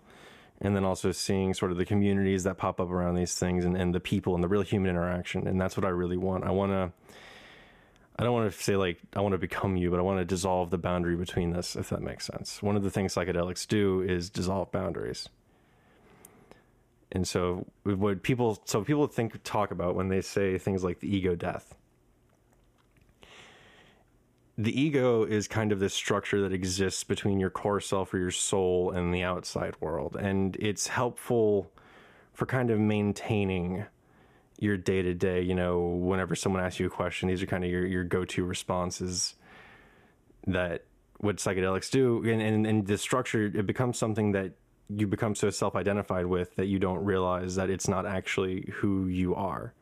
and 0.60 0.74
then 0.74 0.84
also 0.84 1.12
seeing 1.12 1.54
sort 1.54 1.72
of 1.72 1.78
the 1.78 1.84
communities 1.84 2.44
that 2.44 2.56
pop 2.56 2.80
up 2.80 2.90
around 2.90 3.14
these 3.14 3.34
things 3.34 3.64
and, 3.64 3.76
and 3.76 3.94
the 3.94 4.00
people 4.00 4.34
and 4.34 4.44
the 4.44 4.48
real 4.48 4.62
human 4.62 4.90
interaction, 4.90 5.46
and 5.46 5.60
that's 5.60 5.76
what 5.76 5.84
I 5.84 5.90
really 5.90 6.16
want. 6.16 6.44
I 6.44 6.50
want 6.50 6.72
to. 6.72 6.92
I 8.18 8.22
don't 8.22 8.34
want 8.34 8.52
to 8.52 8.62
say 8.62 8.76
like 8.76 8.98
I 9.14 9.20
want 9.20 9.32
to 9.32 9.38
become 9.38 9.76
you, 9.76 9.90
but 9.90 9.98
I 9.98 10.02
want 10.02 10.18
to 10.18 10.24
dissolve 10.26 10.70
the 10.70 10.78
boundary 10.78 11.16
between 11.16 11.52
this, 11.52 11.74
if 11.74 11.88
that 11.88 12.02
makes 12.02 12.26
sense. 12.26 12.62
One 12.62 12.76
of 12.76 12.82
the 12.82 12.90
things 12.90 13.14
psychedelics 13.14 13.66
do 13.66 14.02
is 14.02 14.28
dissolve 14.28 14.70
boundaries 14.70 15.28
and 17.12 17.26
so 17.26 17.66
what 17.84 18.22
people 18.22 18.60
so 18.64 18.84
people 18.84 19.06
think 19.06 19.42
talk 19.42 19.70
about 19.70 19.94
when 19.94 20.08
they 20.08 20.20
say 20.20 20.58
things 20.58 20.84
like 20.84 21.00
the 21.00 21.14
ego 21.14 21.34
death. 21.34 21.74
The 24.58 24.78
ego 24.78 25.24
is 25.24 25.48
kind 25.48 25.72
of 25.72 25.80
this 25.80 25.94
structure 25.94 26.42
that 26.42 26.52
exists 26.52 27.02
between 27.02 27.40
your 27.40 27.48
core 27.48 27.80
self 27.80 28.12
or 28.12 28.18
your 28.18 28.30
soul 28.30 28.90
and 28.90 29.14
the 29.14 29.22
outside 29.22 29.74
world. 29.80 30.16
And 30.20 30.56
it's 30.60 30.86
helpful 30.86 31.72
for 32.34 32.44
kind 32.44 32.70
of 32.70 32.78
maintaining 32.78 33.86
your 34.58 34.76
day 34.76 35.00
to 35.00 35.14
day 35.14 35.40
you 35.40 35.54
know 35.54 35.80
whenever 35.80 36.36
someone 36.36 36.62
asks 36.62 36.78
you 36.78 36.86
a 36.86 36.90
question 36.90 37.28
these 37.30 37.42
are 37.42 37.46
kind 37.46 37.64
of 37.64 37.70
your, 37.70 37.86
your 37.86 38.04
go-to 38.04 38.44
responses 38.44 39.34
that 40.46 40.84
what 41.20 41.36
psychedelics 41.36 41.90
do. 41.90 42.22
And, 42.24 42.40
and, 42.40 42.66
and 42.66 42.86
the 42.86 42.98
structure 42.98 43.44
it 43.46 43.66
becomes 43.66 43.98
something 43.98 44.32
that 44.32 44.52
you 44.94 45.06
become 45.06 45.34
so 45.34 45.50
self-identified 45.50 46.26
with 46.26 46.56
that 46.56 46.66
you 46.66 46.78
don't 46.78 47.04
realize 47.04 47.54
that 47.56 47.70
it's 47.70 47.88
not 47.88 48.06
actually 48.06 48.72
who 48.76 49.06
you 49.06 49.34
are. 49.34 49.72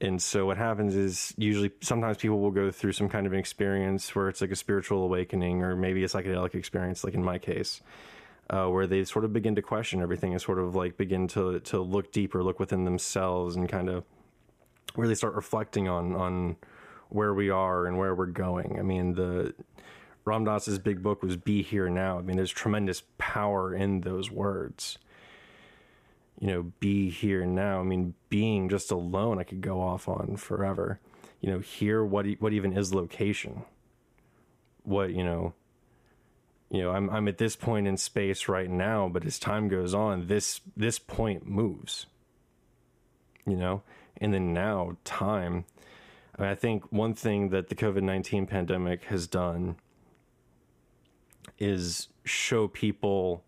And 0.00 0.20
so 0.20 0.44
what 0.44 0.58
happens 0.58 0.94
is 0.94 1.32
usually 1.38 1.70
sometimes 1.80 2.18
people 2.18 2.38
will 2.38 2.50
go 2.50 2.70
through 2.70 2.92
some 2.92 3.08
kind 3.08 3.26
of 3.26 3.32
an 3.32 3.38
experience 3.38 4.14
where 4.14 4.28
it's 4.28 4.40
like 4.40 4.50
a 4.50 4.56
spiritual 4.56 5.02
awakening 5.02 5.62
or 5.62 5.74
maybe 5.74 6.04
a 6.04 6.06
psychedelic 6.06 6.54
experience 6.54 7.02
like 7.02 7.14
in 7.14 7.24
my 7.24 7.38
case 7.38 7.80
uh, 8.50 8.66
where 8.66 8.86
they 8.86 9.04
sort 9.04 9.24
of 9.24 9.32
begin 9.32 9.54
to 9.54 9.62
question 9.62 10.02
everything 10.02 10.32
and 10.32 10.42
sort 10.42 10.58
of 10.58 10.74
like 10.74 10.96
begin 10.96 11.26
to 11.28 11.60
to 11.60 11.80
look 11.80 12.12
deeper 12.12 12.42
look 12.42 12.60
within 12.60 12.84
themselves 12.84 13.56
and 13.56 13.68
kind 13.68 13.88
of 13.88 14.04
really 14.96 15.14
start 15.14 15.34
reflecting 15.34 15.88
on 15.88 16.14
on 16.14 16.56
where 17.08 17.34
we 17.34 17.50
are 17.50 17.86
and 17.86 17.96
where 17.98 18.14
we're 18.14 18.26
going. 18.26 18.78
I 18.78 18.82
mean 18.82 19.14
the 19.14 19.54
Ram 20.26 20.44
Dass's 20.44 20.80
big 20.80 21.04
book 21.04 21.22
was 21.22 21.36
Be 21.36 21.62
Here 21.62 21.88
Now. 21.88 22.18
I 22.18 22.22
mean, 22.22 22.36
there's 22.36 22.50
tremendous 22.50 23.04
power 23.16 23.72
in 23.72 24.00
those 24.00 24.28
words. 24.28 24.98
You 26.40 26.48
know, 26.48 26.72
be 26.80 27.08
here 27.08 27.46
now. 27.46 27.80
I 27.80 27.82
mean, 27.82 28.14
being 28.28 28.68
just 28.68 28.90
alone, 28.90 29.38
I 29.38 29.44
could 29.44 29.62
go 29.62 29.80
off 29.80 30.06
on 30.06 30.36
forever. 30.36 31.00
You 31.40 31.50
know, 31.50 31.58
here, 31.60 32.04
what 32.04 32.26
what 32.40 32.52
even 32.52 32.76
is 32.76 32.92
location? 32.92 33.62
What 34.82 35.14
you 35.14 35.24
know, 35.24 35.54
you 36.70 36.82
know, 36.82 36.90
I'm 36.90 37.08
I'm 37.08 37.28
at 37.28 37.38
this 37.38 37.56
point 37.56 37.86
in 37.86 37.96
space 37.96 38.48
right 38.48 38.68
now, 38.68 39.08
but 39.08 39.24
as 39.24 39.38
time 39.38 39.68
goes 39.68 39.94
on, 39.94 40.26
this 40.26 40.60
this 40.76 40.98
point 40.98 41.46
moves. 41.46 42.06
You 43.46 43.56
know, 43.56 43.82
and 44.20 44.34
then 44.34 44.52
now 44.52 44.96
time. 45.04 45.64
I, 46.38 46.42
mean, 46.42 46.50
I 46.50 46.54
think 46.54 46.92
one 46.92 47.14
thing 47.14 47.48
that 47.50 47.68
the 47.68 47.74
COVID 47.76 48.02
nineteen 48.02 48.44
pandemic 48.46 49.04
has 49.04 49.26
done 49.26 49.76
is 51.58 52.08
show 52.24 52.68
people 52.68 53.44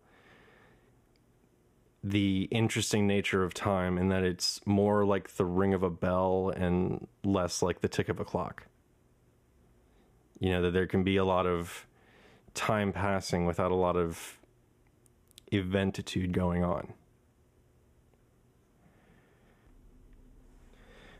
the 2.02 2.48
interesting 2.50 3.06
nature 3.06 3.42
of 3.42 3.52
time 3.52 3.98
and 3.98 4.10
that 4.10 4.22
it's 4.22 4.60
more 4.64 5.04
like 5.04 5.36
the 5.36 5.44
ring 5.44 5.74
of 5.74 5.82
a 5.82 5.90
bell 5.90 6.52
and 6.56 7.06
less 7.24 7.60
like 7.60 7.80
the 7.80 7.88
tick 7.88 8.08
of 8.08 8.20
a 8.20 8.24
clock. 8.24 8.66
You 10.38 10.50
know, 10.50 10.62
that 10.62 10.72
there 10.72 10.86
can 10.86 11.02
be 11.02 11.16
a 11.16 11.24
lot 11.24 11.46
of 11.46 11.86
time 12.54 12.92
passing 12.92 13.46
without 13.46 13.72
a 13.72 13.74
lot 13.74 13.96
of 13.96 14.38
eventitude 15.52 16.32
going 16.32 16.64
on. 16.64 16.92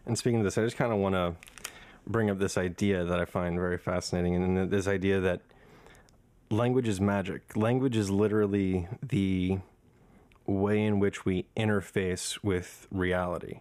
And 0.06 0.16
speaking 0.16 0.40
of 0.40 0.44
this, 0.44 0.56
I 0.56 0.64
just 0.64 0.76
kind 0.76 0.92
of 0.92 0.98
want 0.98 1.14
to 1.14 1.34
bring 2.06 2.30
up 2.30 2.38
this 2.38 2.56
idea 2.56 3.04
that 3.04 3.20
I 3.20 3.26
find 3.26 3.56
very 3.56 3.76
fascinating, 3.76 4.34
and 4.34 4.70
this 4.70 4.88
idea 4.88 5.20
that 5.20 5.42
language 6.50 6.88
is 6.88 7.00
magic. 7.00 7.56
Language 7.56 7.96
is 7.96 8.10
literally 8.10 8.88
the 9.02 9.58
way 10.46 10.82
in 10.82 10.98
which 10.98 11.24
we 11.24 11.46
interface 11.56 12.42
with 12.42 12.86
reality. 12.90 13.60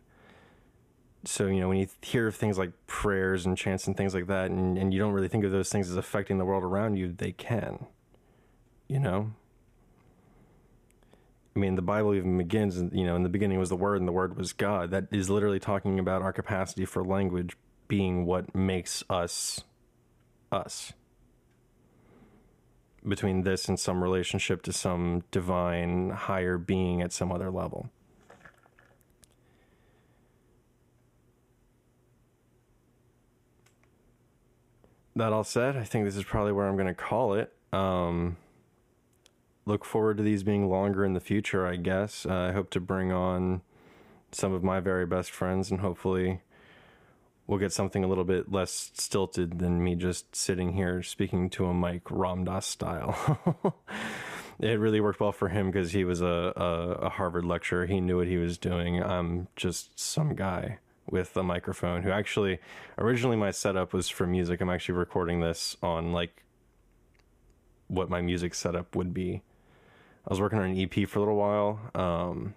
So, 1.26 1.48
you 1.48 1.60
know, 1.60 1.68
when 1.68 1.80
you 1.80 1.88
hear 2.02 2.32
things 2.32 2.58
like 2.58 2.72
prayers 2.88 3.46
and 3.46 3.58
chants 3.58 3.88
and 3.88 3.98
things 3.98 4.14
like 4.14 4.28
that, 4.28 4.50
and, 4.50 4.78
and 4.78 4.94
you 4.94 5.00
don't 5.00 5.12
really 5.12 5.28
think 5.28 5.44
of 5.44 5.52
those 5.52 5.70
things 5.70 5.90
as 5.90 5.98
affecting 5.98 6.38
the 6.38 6.46
world 6.46 6.64
around 6.64 6.96
you, 6.96 7.12
they 7.12 7.34
can. 7.34 7.86
You 8.88 9.00
know? 9.00 9.32
I 11.56 11.60
mean, 11.60 11.76
the 11.76 11.82
Bible 11.82 12.14
even 12.14 12.38
begins, 12.38 12.78
you 12.94 13.04
know, 13.04 13.16
in 13.16 13.24
the 13.24 13.30
beginning 13.30 13.60
was 13.60 13.70
the 13.70 13.76
Word, 13.76 13.98
and 14.00 14.08
the 14.08 14.12
Word 14.12 14.38
was 14.38 14.54
God. 14.54 14.92
That 14.92 15.08
is 15.12 15.30
literally 15.30 15.60
talking 15.60 16.00
about 16.00 16.22
our 16.22 16.32
capacity 16.32 16.86
for 16.86 17.04
language 17.04 17.58
being 17.88 18.26
what 18.26 18.56
makes 18.56 19.04
us 19.10 19.64
us. 20.52 20.94
Between 23.08 23.44
this 23.44 23.70
and 23.70 23.80
some 23.80 24.04
relationship 24.04 24.64
to 24.64 24.74
some 24.74 25.24
divine 25.32 26.10
higher 26.10 26.58
being 26.58 27.02
at 27.02 27.14
some 27.14 27.32
other 27.32 27.50
level. 27.50 27.90
That 35.16 35.32
all 35.32 35.44
said, 35.44 35.78
I 35.78 35.84
think 35.84 36.06
this 36.06 36.18
is 36.18 36.26
probably 36.26 36.52
where 36.52 36.68
I'm 36.68 36.76
going 36.76 36.88
to 36.88 36.94
call 36.94 37.34
it. 37.34 37.54
Um, 37.72 38.38
look 39.66 39.84
forward 39.84 40.18
to 40.18 40.24
these 40.24 40.44
being 40.44 40.70
longer 40.70 41.04
in 41.04 41.14
the 41.14 41.20
future, 41.20 41.66
I 41.66 41.76
guess. 41.78 42.26
Uh, 42.26 42.34
I 42.34 42.52
hope 42.52 42.70
to 42.72 42.80
bring 42.80 43.12
on 43.12 43.62
some 44.32 44.54
of 44.54 44.64
my 44.64 44.80
very 44.80 45.06
best 45.06 45.32
friends 45.32 45.72
and 45.72 45.80
hopefully 45.80 46.42
we'll 47.48 47.60
get 47.60 47.72
something 47.72 48.04
a 48.04 48.08
little 48.08 48.26
bit 48.26 48.52
less 48.52 48.92
stilted 48.94 49.60
than 49.60 49.84
me 49.84 49.96
just 49.96 50.36
sitting 50.36 50.74
here 50.74 51.02
speaking 51.02 51.50
to 51.50 51.66
a 51.66 51.74
mic 51.74 52.04
Ram 52.10 52.44
Dass 52.44 52.66
style. 52.66 53.74
it 54.60 54.80
really 54.80 55.00
worked 55.00 55.22
well 55.22 55.32
for 55.32 55.48
him 55.50 55.72
because 55.72 55.94
he 55.94 56.04
was 56.04 56.22
a, 56.22 56.54
a, 56.56 56.92
a, 57.06 57.10
Harvard 57.10 57.46
lecturer. 57.46 57.86
He 57.86 58.02
knew 58.02 58.18
what 58.18 58.28
he 58.28 58.38
was 58.38 58.58
doing. 58.58 59.02
I'm 59.02 59.48
just 59.56 59.98
some 59.98 60.36
guy 60.36 60.80
with 61.10 61.38
a 61.38 61.44
microphone 61.44 62.04
who 62.04 62.12
actually 62.12 62.60
originally 62.98 63.38
my 63.38 63.52
setup 63.52 63.94
was 63.94 64.10
for 64.10 64.28
music. 64.28 64.60
I'm 64.60 64.70
actually 64.70 64.96
recording 64.96 65.40
this 65.40 65.78
on 65.82 66.12
like 66.12 66.44
what 67.88 68.10
my 68.10 68.22
music 68.22 68.54
setup 68.54 68.96
would 68.96 69.14
be. 69.14 69.42
I 70.28 70.30
was 70.30 70.42
working 70.42 70.60
on 70.60 70.66
an 70.66 70.78
EP 70.78 71.08
for 71.08 71.20
a 71.20 71.22
little 71.22 71.38
while 71.38 71.80
um, 71.96 72.54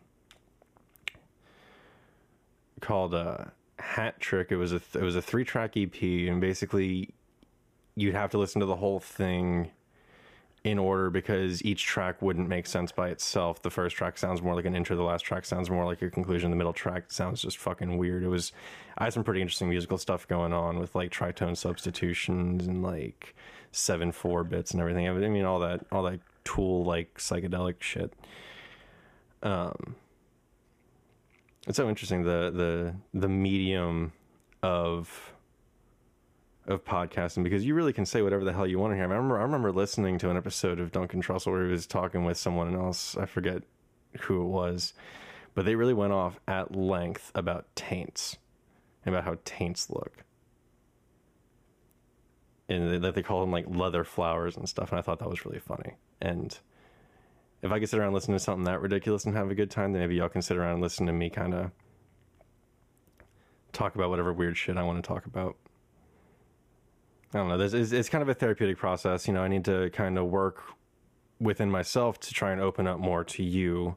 called 2.81 3.15
uh, 3.15 3.45
Hat 3.91 4.21
Trick. 4.21 4.53
It 4.53 4.57
was 4.57 4.73
a 4.73 4.81
it 4.95 5.03
was 5.03 5.17
a 5.17 5.23
three 5.23 5.45
track 5.45 5.77
EP, 5.77 6.01
and 6.01 6.41
basically 6.41 7.11
you'd 7.97 8.15
have 8.15 8.31
to 8.31 8.39
listen 8.39 8.61
to 8.61 8.67
the 8.67 8.77
whole 8.77 9.01
thing 9.01 9.73
in 10.63 10.79
order 10.79 11.11
because 11.11 11.65
each 11.65 11.85
track 11.85 12.23
wouldn't 12.23 12.49
make 12.49 12.69
sense 12.69 12.93
by 12.93 13.09
itself. 13.09 13.63
The 13.63 13.71
first 13.71 13.97
track 13.97 14.17
sounds 14.17 14.43
more 14.43 14.55
like 14.55 14.65
an 14.65 14.77
intro, 14.77 14.95
the 14.95 15.03
last 15.03 15.23
track 15.23 15.45
sounds 15.45 15.71
more 15.71 15.85
like 15.85 16.03
a 16.03 16.11
conclusion, 16.11 16.51
the 16.51 16.57
middle 16.57 16.73
track 16.73 17.11
sounds 17.11 17.43
just 17.43 17.59
fucking 17.59 17.99
weird. 17.99 18.23
It 18.23 18.29
was 18.29 18.53
I 18.97 19.05
had 19.05 19.13
some 19.13 19.25
pretty 19.25 19.41
interesting 19.41 19.69
musical 19.69 19.99
stuff 19.99 20.29
going 20.29 20.53
on 20.53 20.79
with 20.79 20.95
like 20.95 21.11
tritone 21.11 21.57
substitutions 21.57 22.69
and 22.69 22.85
like 22.85 23.35
seven 23.73 24.13
four 24.13 24.45
bits 24.45 24.71
and 24.71 24.81
everything. 24.81 25.09
I 25.09 25.13
mean 25.13 25.45
all 25.45 25.59
that 25.61 25.85
all 25.91 26.05
that 26.05 26.21
tool 26.45 26.85
like 26.85 27.19
psychedelic 27.19 27.83
shit. 27.83 28.13
Um 29.43 29.97
it's 31.67 31.77
so 31.77 31.89
interesting 31.89 32.23
the 32.23 32.51
the 33.13 33.19
the 33.19 33.29
medium 33.29 34.13
of 34.63 35.33
of 36.67 36.85
podcasting 36.85 37.43
because 37.43 37.65
you 37.65 37.75
really 37.75 37.93
can 37.93 38.07
say 38.07 38.23
whatever 38.23 38.45
the 38.45 38.53
hell 38.53 38.67
you 38.67 38.79
want 38.79 38.93
to 38.93 38.97
hear. 38.97 39.05
I 39.05 39.09
remember 39.09 39.39
I 39.39 39.43
remember 39.43 39.73
listening 39.73 40.19
to 40.19 40.31
an 40.31 40.37
episode 40.37 40.79
of 40.81 40.93
Duncan 40.93 41.23
Trussell 41.23 41.53
where 41.53 41.65
he 41.65 41.71
was 41.71 41.87
talking 41.87 42.25
with 42.25 42.39
someone 42.39 42.75
else. 42.75 43.17
I 43.17 43.27
forget 43.27 43.63
who 44.21 44.43
it 44.43 44.49
was, 44.49 44.95
but 45.55 45.65
they 45.65 45.75
really 45.75 45.95
went 45.95 46.13
off 46.13 46.39
at 46.47 46.75
length 46.75 47.31
about 47.35 47.75
taints 47.75 48.39
and 49.05 49.15
about 49.15 49.25
how 49.25 49.39
taints 49.45 49.91
look. 49.91 50.25
And 52.69 53.03
that 53.03 53.15
they 53.17 53.23
call 53.23 53.41
them 53.41 53.51
like 53.51 53.67
leather 53.69 54.05
flowers 54.05 54.57
and 54.57 54.69
stuff. 54.69 54.91
And 54.91 54.99
I 54.99 55.03
thought 55.03 55.19
that 55.19 55.29
was 55.29 55.45
really 55.45 55.59
funny. 55.59 55.95
And 56.21 56.57
if 57.63 57.71
I 57.71 57.79
could 57.79 57.89
sit 57.89 57.99
around 57.99 58.09
and 58.09 58.15
listen 58.15 58.33
to 58.33 58.41
something 58.41 58.65
that 58.65 58.81
ridiculous 58.81 59.25
and 59.25 59.37
have 59.37 59.51
a 59.51 59.55
good 59.55 59.71
time, 59.71 59.93
then 59.93 60.01
maybe 60.01 60.17
y'all 60.17 60.29
can 60.29 60.43
sit 60.43 60.57
around 60.57 60.75
and 60.75 60.83
listen 60.83 61.07
to 61.07 61.13
me 61.13 61.31
kind 61.31 61.55
of 61.55 61.71
talk 63.73 63.95
about 63.95 64.11
whatever 64.11 64.33
weird 64.33 64.57
shit 64.57 64.77
I 64.77 64.83
want 64.83 65.03
to 65.03 65.07
talk 65.07 65.27
about. 65.27 65.57
I 67.33 67.39
don't 67.39 67.49
know. 67.49 67.59
This 67.59 67.75
is 67.75 67.93
it's 67.93 68.09
kind 68.09 68.23
of 68.23 68.29
a 68.29 68.35
therapeutic 68.35 68.77
process. 68.77 69.29
You 69.29 69.35
know, 69.35 69.43
I 69.43 69.49
need 69.49 69.65
to 69.67 69.91
kind 69.91 70.19
of 70.19 70.27
work 70.27 70.63
within 71.39 71.71
myself 71.71 72.19
to 72.21 72.35
try 72.35 72.53
and 72.53 72.61
open 72.61 72.87
up 72.87 72.99
more 72.99 73.25
to 73.25 73.43
you. 73.43 73.97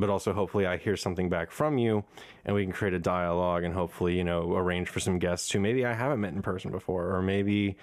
But 0.00 0.10
also, 0.10 0.32
hopefully, 0.32 0.64
I 0.64 0.76
hear 0.76 0.96
something 0.96 1.28
back 1.28 1.50
from 1.50 1.76
you, 1.76 2.04
and 2.44 2.54
we 2.54 2.62
can 2.62 2.72
create 2.72 2.94
a 2.94 3.00
dialogue, 3.00 3.64
and 3.64 3.74
hopefully, 3.74 4.16
you 4.16 4.22
know, 4.22 4.54
arrange 4.54 4.88
for 4.88 5.00
some 5.00 5.18
guests 5.18 5.50
who 5.50 5.58
maybe 5.58 5.84
I 5.84 5.92
haven't 5.92 6.20
met 6.20 6.34
in 6.34 6.42
person 6.42 6.70
before, 6.70 7.12
or 7.12 7.20
maybe 7.20 7.76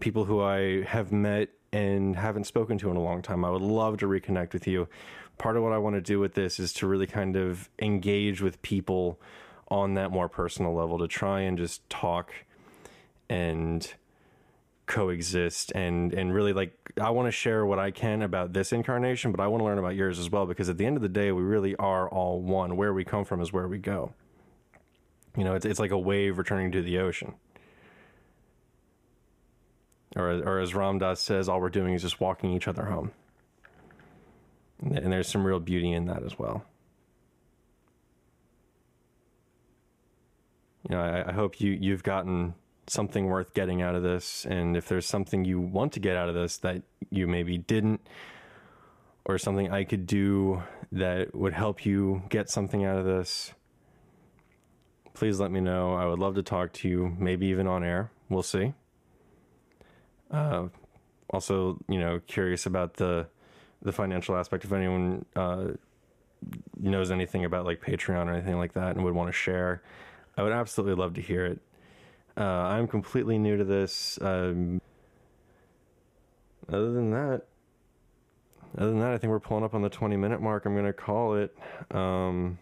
people 0.00 0.24
who 0.24 0.42
I 0.42 0.82
have 0.82 1.12
met 1.12 1.50
and 1.72 2.16
haven't 2.16 2.44
spoken 2.44 2.78
to 2.78 2.90
in 2.90 2.96
a 2.96 3.02
long 3.02 3.22
time. 3.22 3.44
I 3.44 3.50
would 3.50 3.62
love 3.62 3.98
to 3.98 4.06
reconnect 4.06 4.52
with 4.52 4.66
you. 4.66 4.88
Part 5.38 5.56
of 5.56 5.62
what 5.62 5.72
I 5.72 5.78
want 5.78 5.96
to 5.96 6.00
do 6.00 6.18
with 6.18 6.34
this 6.34 6.58
is 6.58 6.72
to 6.74 6.86
really 6.86 7.06
kind 7.06 7.36
of 7.36 7.68
engage 7.78 8.40
with 8.40 8.60
people 8.62 9.20
on 9.68 9.94
that 9.94 10.10
more 10.10 10.28
personal 10.28 10.74
level 10.74 10.98
to 10.98 11.08
try 11.08 11.40
and 11.42 11.56
just 11.56 11.88
talk 11.88 12.32
and 13.28 13.94
coexist 14.86 15.70
and 15.76 16.12
and 16.12 16.34
really 16.34 16.52
like 16.52 16.76
I 17.00 17.10
want 17.10 17.28
to 17.28 17.32
share 17.32 17.64
what 17.64 17.78
I 17.78 17.92
can 17.92 18.22
about 18.22 18.52
this 18.52 18.72
incarnation, 18.72 19.30
but 19.30 19.40
I 19.40 19.46
want 19.46 19.60
to 19.60 19.64
learn 19.64 19.78
about 19.78 19.94
yours 19.94 20.18
as 20.18 20.28
well 20.28 20.46
because 20.46 20.68
at 20.68 20.78
the 20.78 20.84
end 20.84 20.96
of 20.96 21.02
the 21.02 21.08
day, 21.08 21.30
we 21.30 21.42
really 21.42 21.76
are 21.76 22.08
all 22.08 22.42
one. 22.42 22.76
Where 22.76 22.92
we 22.92 23.04
come 23.04 23.24
from 23.24 23.40
is 23.40 23.52
where 23.52 23.68
we 23.68 23.78
go. 23.78 24.12
You 25.36 25.44
know, 25.44 25.54
it's 25.54 25.64
it's 25.64 25.78
like 25.78 25.92
a 25.92 25.98
wave 25.98 26.36
returning 26.38 26.72
to 26.72 26.82
the 26.82 26.98
ocean 26.98 27.34
or 30.16 30.28
or 30.28 30.60
as 30.60 30.74
Ram 30.74 30.98
Dass 30.98 31.20
says, 31.20 31.48
all 31.48 31.60
we're 31.60 31.68
doing 31.68 31.94
is 31.94 32.02
just 32.02 32.20
walking 32.20 32.52
each 32.52 32.68
other 32.68 32.84
home. 32.84 33.12
And 34.82 35.12
there's 35.12 35.28
some 35.28 35.44
real 35.44 35.60
beauty 35.60 35.92
in 35.92 36.06
that 36.06 36.22
as 36.24 36.38
well. 36.38 36.64
You 40.88 40.96
know, 40.96 41.02
I, 41.02 41.28
I 41.28 41.32
hope 41.32 41.60
you 41.60 41.72
you've 41.72 42.02
gotten 42.02 42.54
something 42.86 43.26
worth 43.26 43.54
getting 43.54 43.82
out 43.82 43.94
of 43.94 44.02
this, 44.02 44.46
and 44.46 44.76
if 44.76 44.88
there's 44.88 45.06
something 45.06 45.44
you 45.44 45.60
want 45.60 45.92
to 45.92 46.00
get 46.00 46.16
out 46.16 46.28
of 46.28 46.34
this 46.34 46.56
that 46.58 46.82
you 47.10 47.26
maybe 47.26 47.58
didn't, 47.58 48.00
or 49.24 49.38
something 49.38 49.70
I 49.70 49.84
could 49.84 50.06
do 50.06 50.62
that 50.92 51.34
would 51.34 51.52
help 51.52 51.86
you 51.86 52.22
get 52.30 52.50
something 52.50 52.84
out 52.84 52.98
of 52.98 53.04
this, 53.04 53.52
please 55.14 55.38
let 55.38 55.52
me 55.52 55.60
know. 55.60 55.94
I 55.94 56.06
would 56.06 56.18
love 56.18 56.34
to 56.36 56.42
talk 56.42 56.72
to 56.74 56.88
you, 56.88 57.14
maybe 57.18 57.46
even 57.46 57.66
on 57.66 57.84
air. 57.84 58.10
We'll 58.28 58.42
see. 58.42 58.74
Uh, 60.30 60.68
also, 61.30 61.78
you 61.88 61.98
know, 61.98 62.20
curious 62.26 62.66
about 62.66 62.94
the 62.94 63.26
the 63.82 63.92
financial 63.92 64.36
aspect. 64.36 64.64
If 64.64 64.72
anyone 64.72 65.24
uh, 65.34 65.68
knows 66.78 67.10
anything 67.10 67.44
about 67.44 67.64
like 67.64 67.80
Patreon 67.80 68.26
or 68.26 68.32
anything 68.34 68.58
like 68.58 68.74
that 68.74 68.96
and 68.96 69.04
would 69.04 69.14
want 69.14 69.28
to 69.28 69.32
share, 69.32 69.82
I 70.36 70.42
would 70.42 70.52
absolutely 70.52 71.00
love 71.00 71.14
to 71.14 71.20
hear 71.20 71.46
it. 71.46 71.60
Uh, 72.36 72.42
I'm 72.42 72.86
completely 72.86 73.38
new 73.38 73.56
to 73.56 73.64
this. 73.64 74.18
Um, 74.20 74.80
other 76.68 76.92
than 76.92 77.10
that, 77.10 77.42
other 78.78 78.90
than 78.90 79.00
that, 79.00 79.12
I 79.12 79.18
think 79.18 79.30
we're 79.30 79.40
pulling 79.40 79.64
up 79.64 79.74
on 79.74 79.82
the 79.82 79.88
20 79.88 80.16
minute 80.16 80.40
mark. 80.40 80.64
I'm 80.64 80.74
going 80.74 80.86
to 80.86 80.92
call 80.92 81.34
it. 81.34 81.56
Um, 81.90 82.58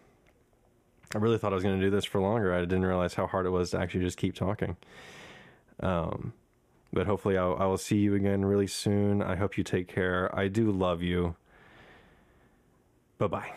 I 1.15 1.19
really 1.19 1.39
thought 1.39 1.53
I 1.53 1.55
was 1.55 1.65
going 1.65 1.79
to 1.79 1.85
do 1.85 1.91
this 1.91 2.05
for 2.05 2.21
longer. 2.21 2.55
I 2.55 2.61
didn't 2.61 2.85
realize 2.85 3.15
how 3.15 3.27
hard 3.27 3.47
it 3.47 3.51
was 3.51 3.71
to 3.71 3.79
actually 3.79 4.05
just 4.05 4.19
keep 4.19 4.35
talking. 4.35 4.77
Um, 5.81 6.33
but 6.93 7.07
hopefully, 7.07 7.37
I'll, 7.37 7.57
I 7.59 7.67
will 7.67 7.79
see 7.79 7.99
you 7.99 8.15
again 8.15 8.45
really 8.45 8.67
soon. 8.67 9.23
I 9.23 9.37
hope 9.37 9.59
you 9.59 9.65
take 9.65 9.89
care. 9.89 10.31
I 10.37 10.49
do 10.49 10.71
love 10.71 11.03
you. 11.03 11.37
Bye 13.19 13.27
bye. 13.27 13.53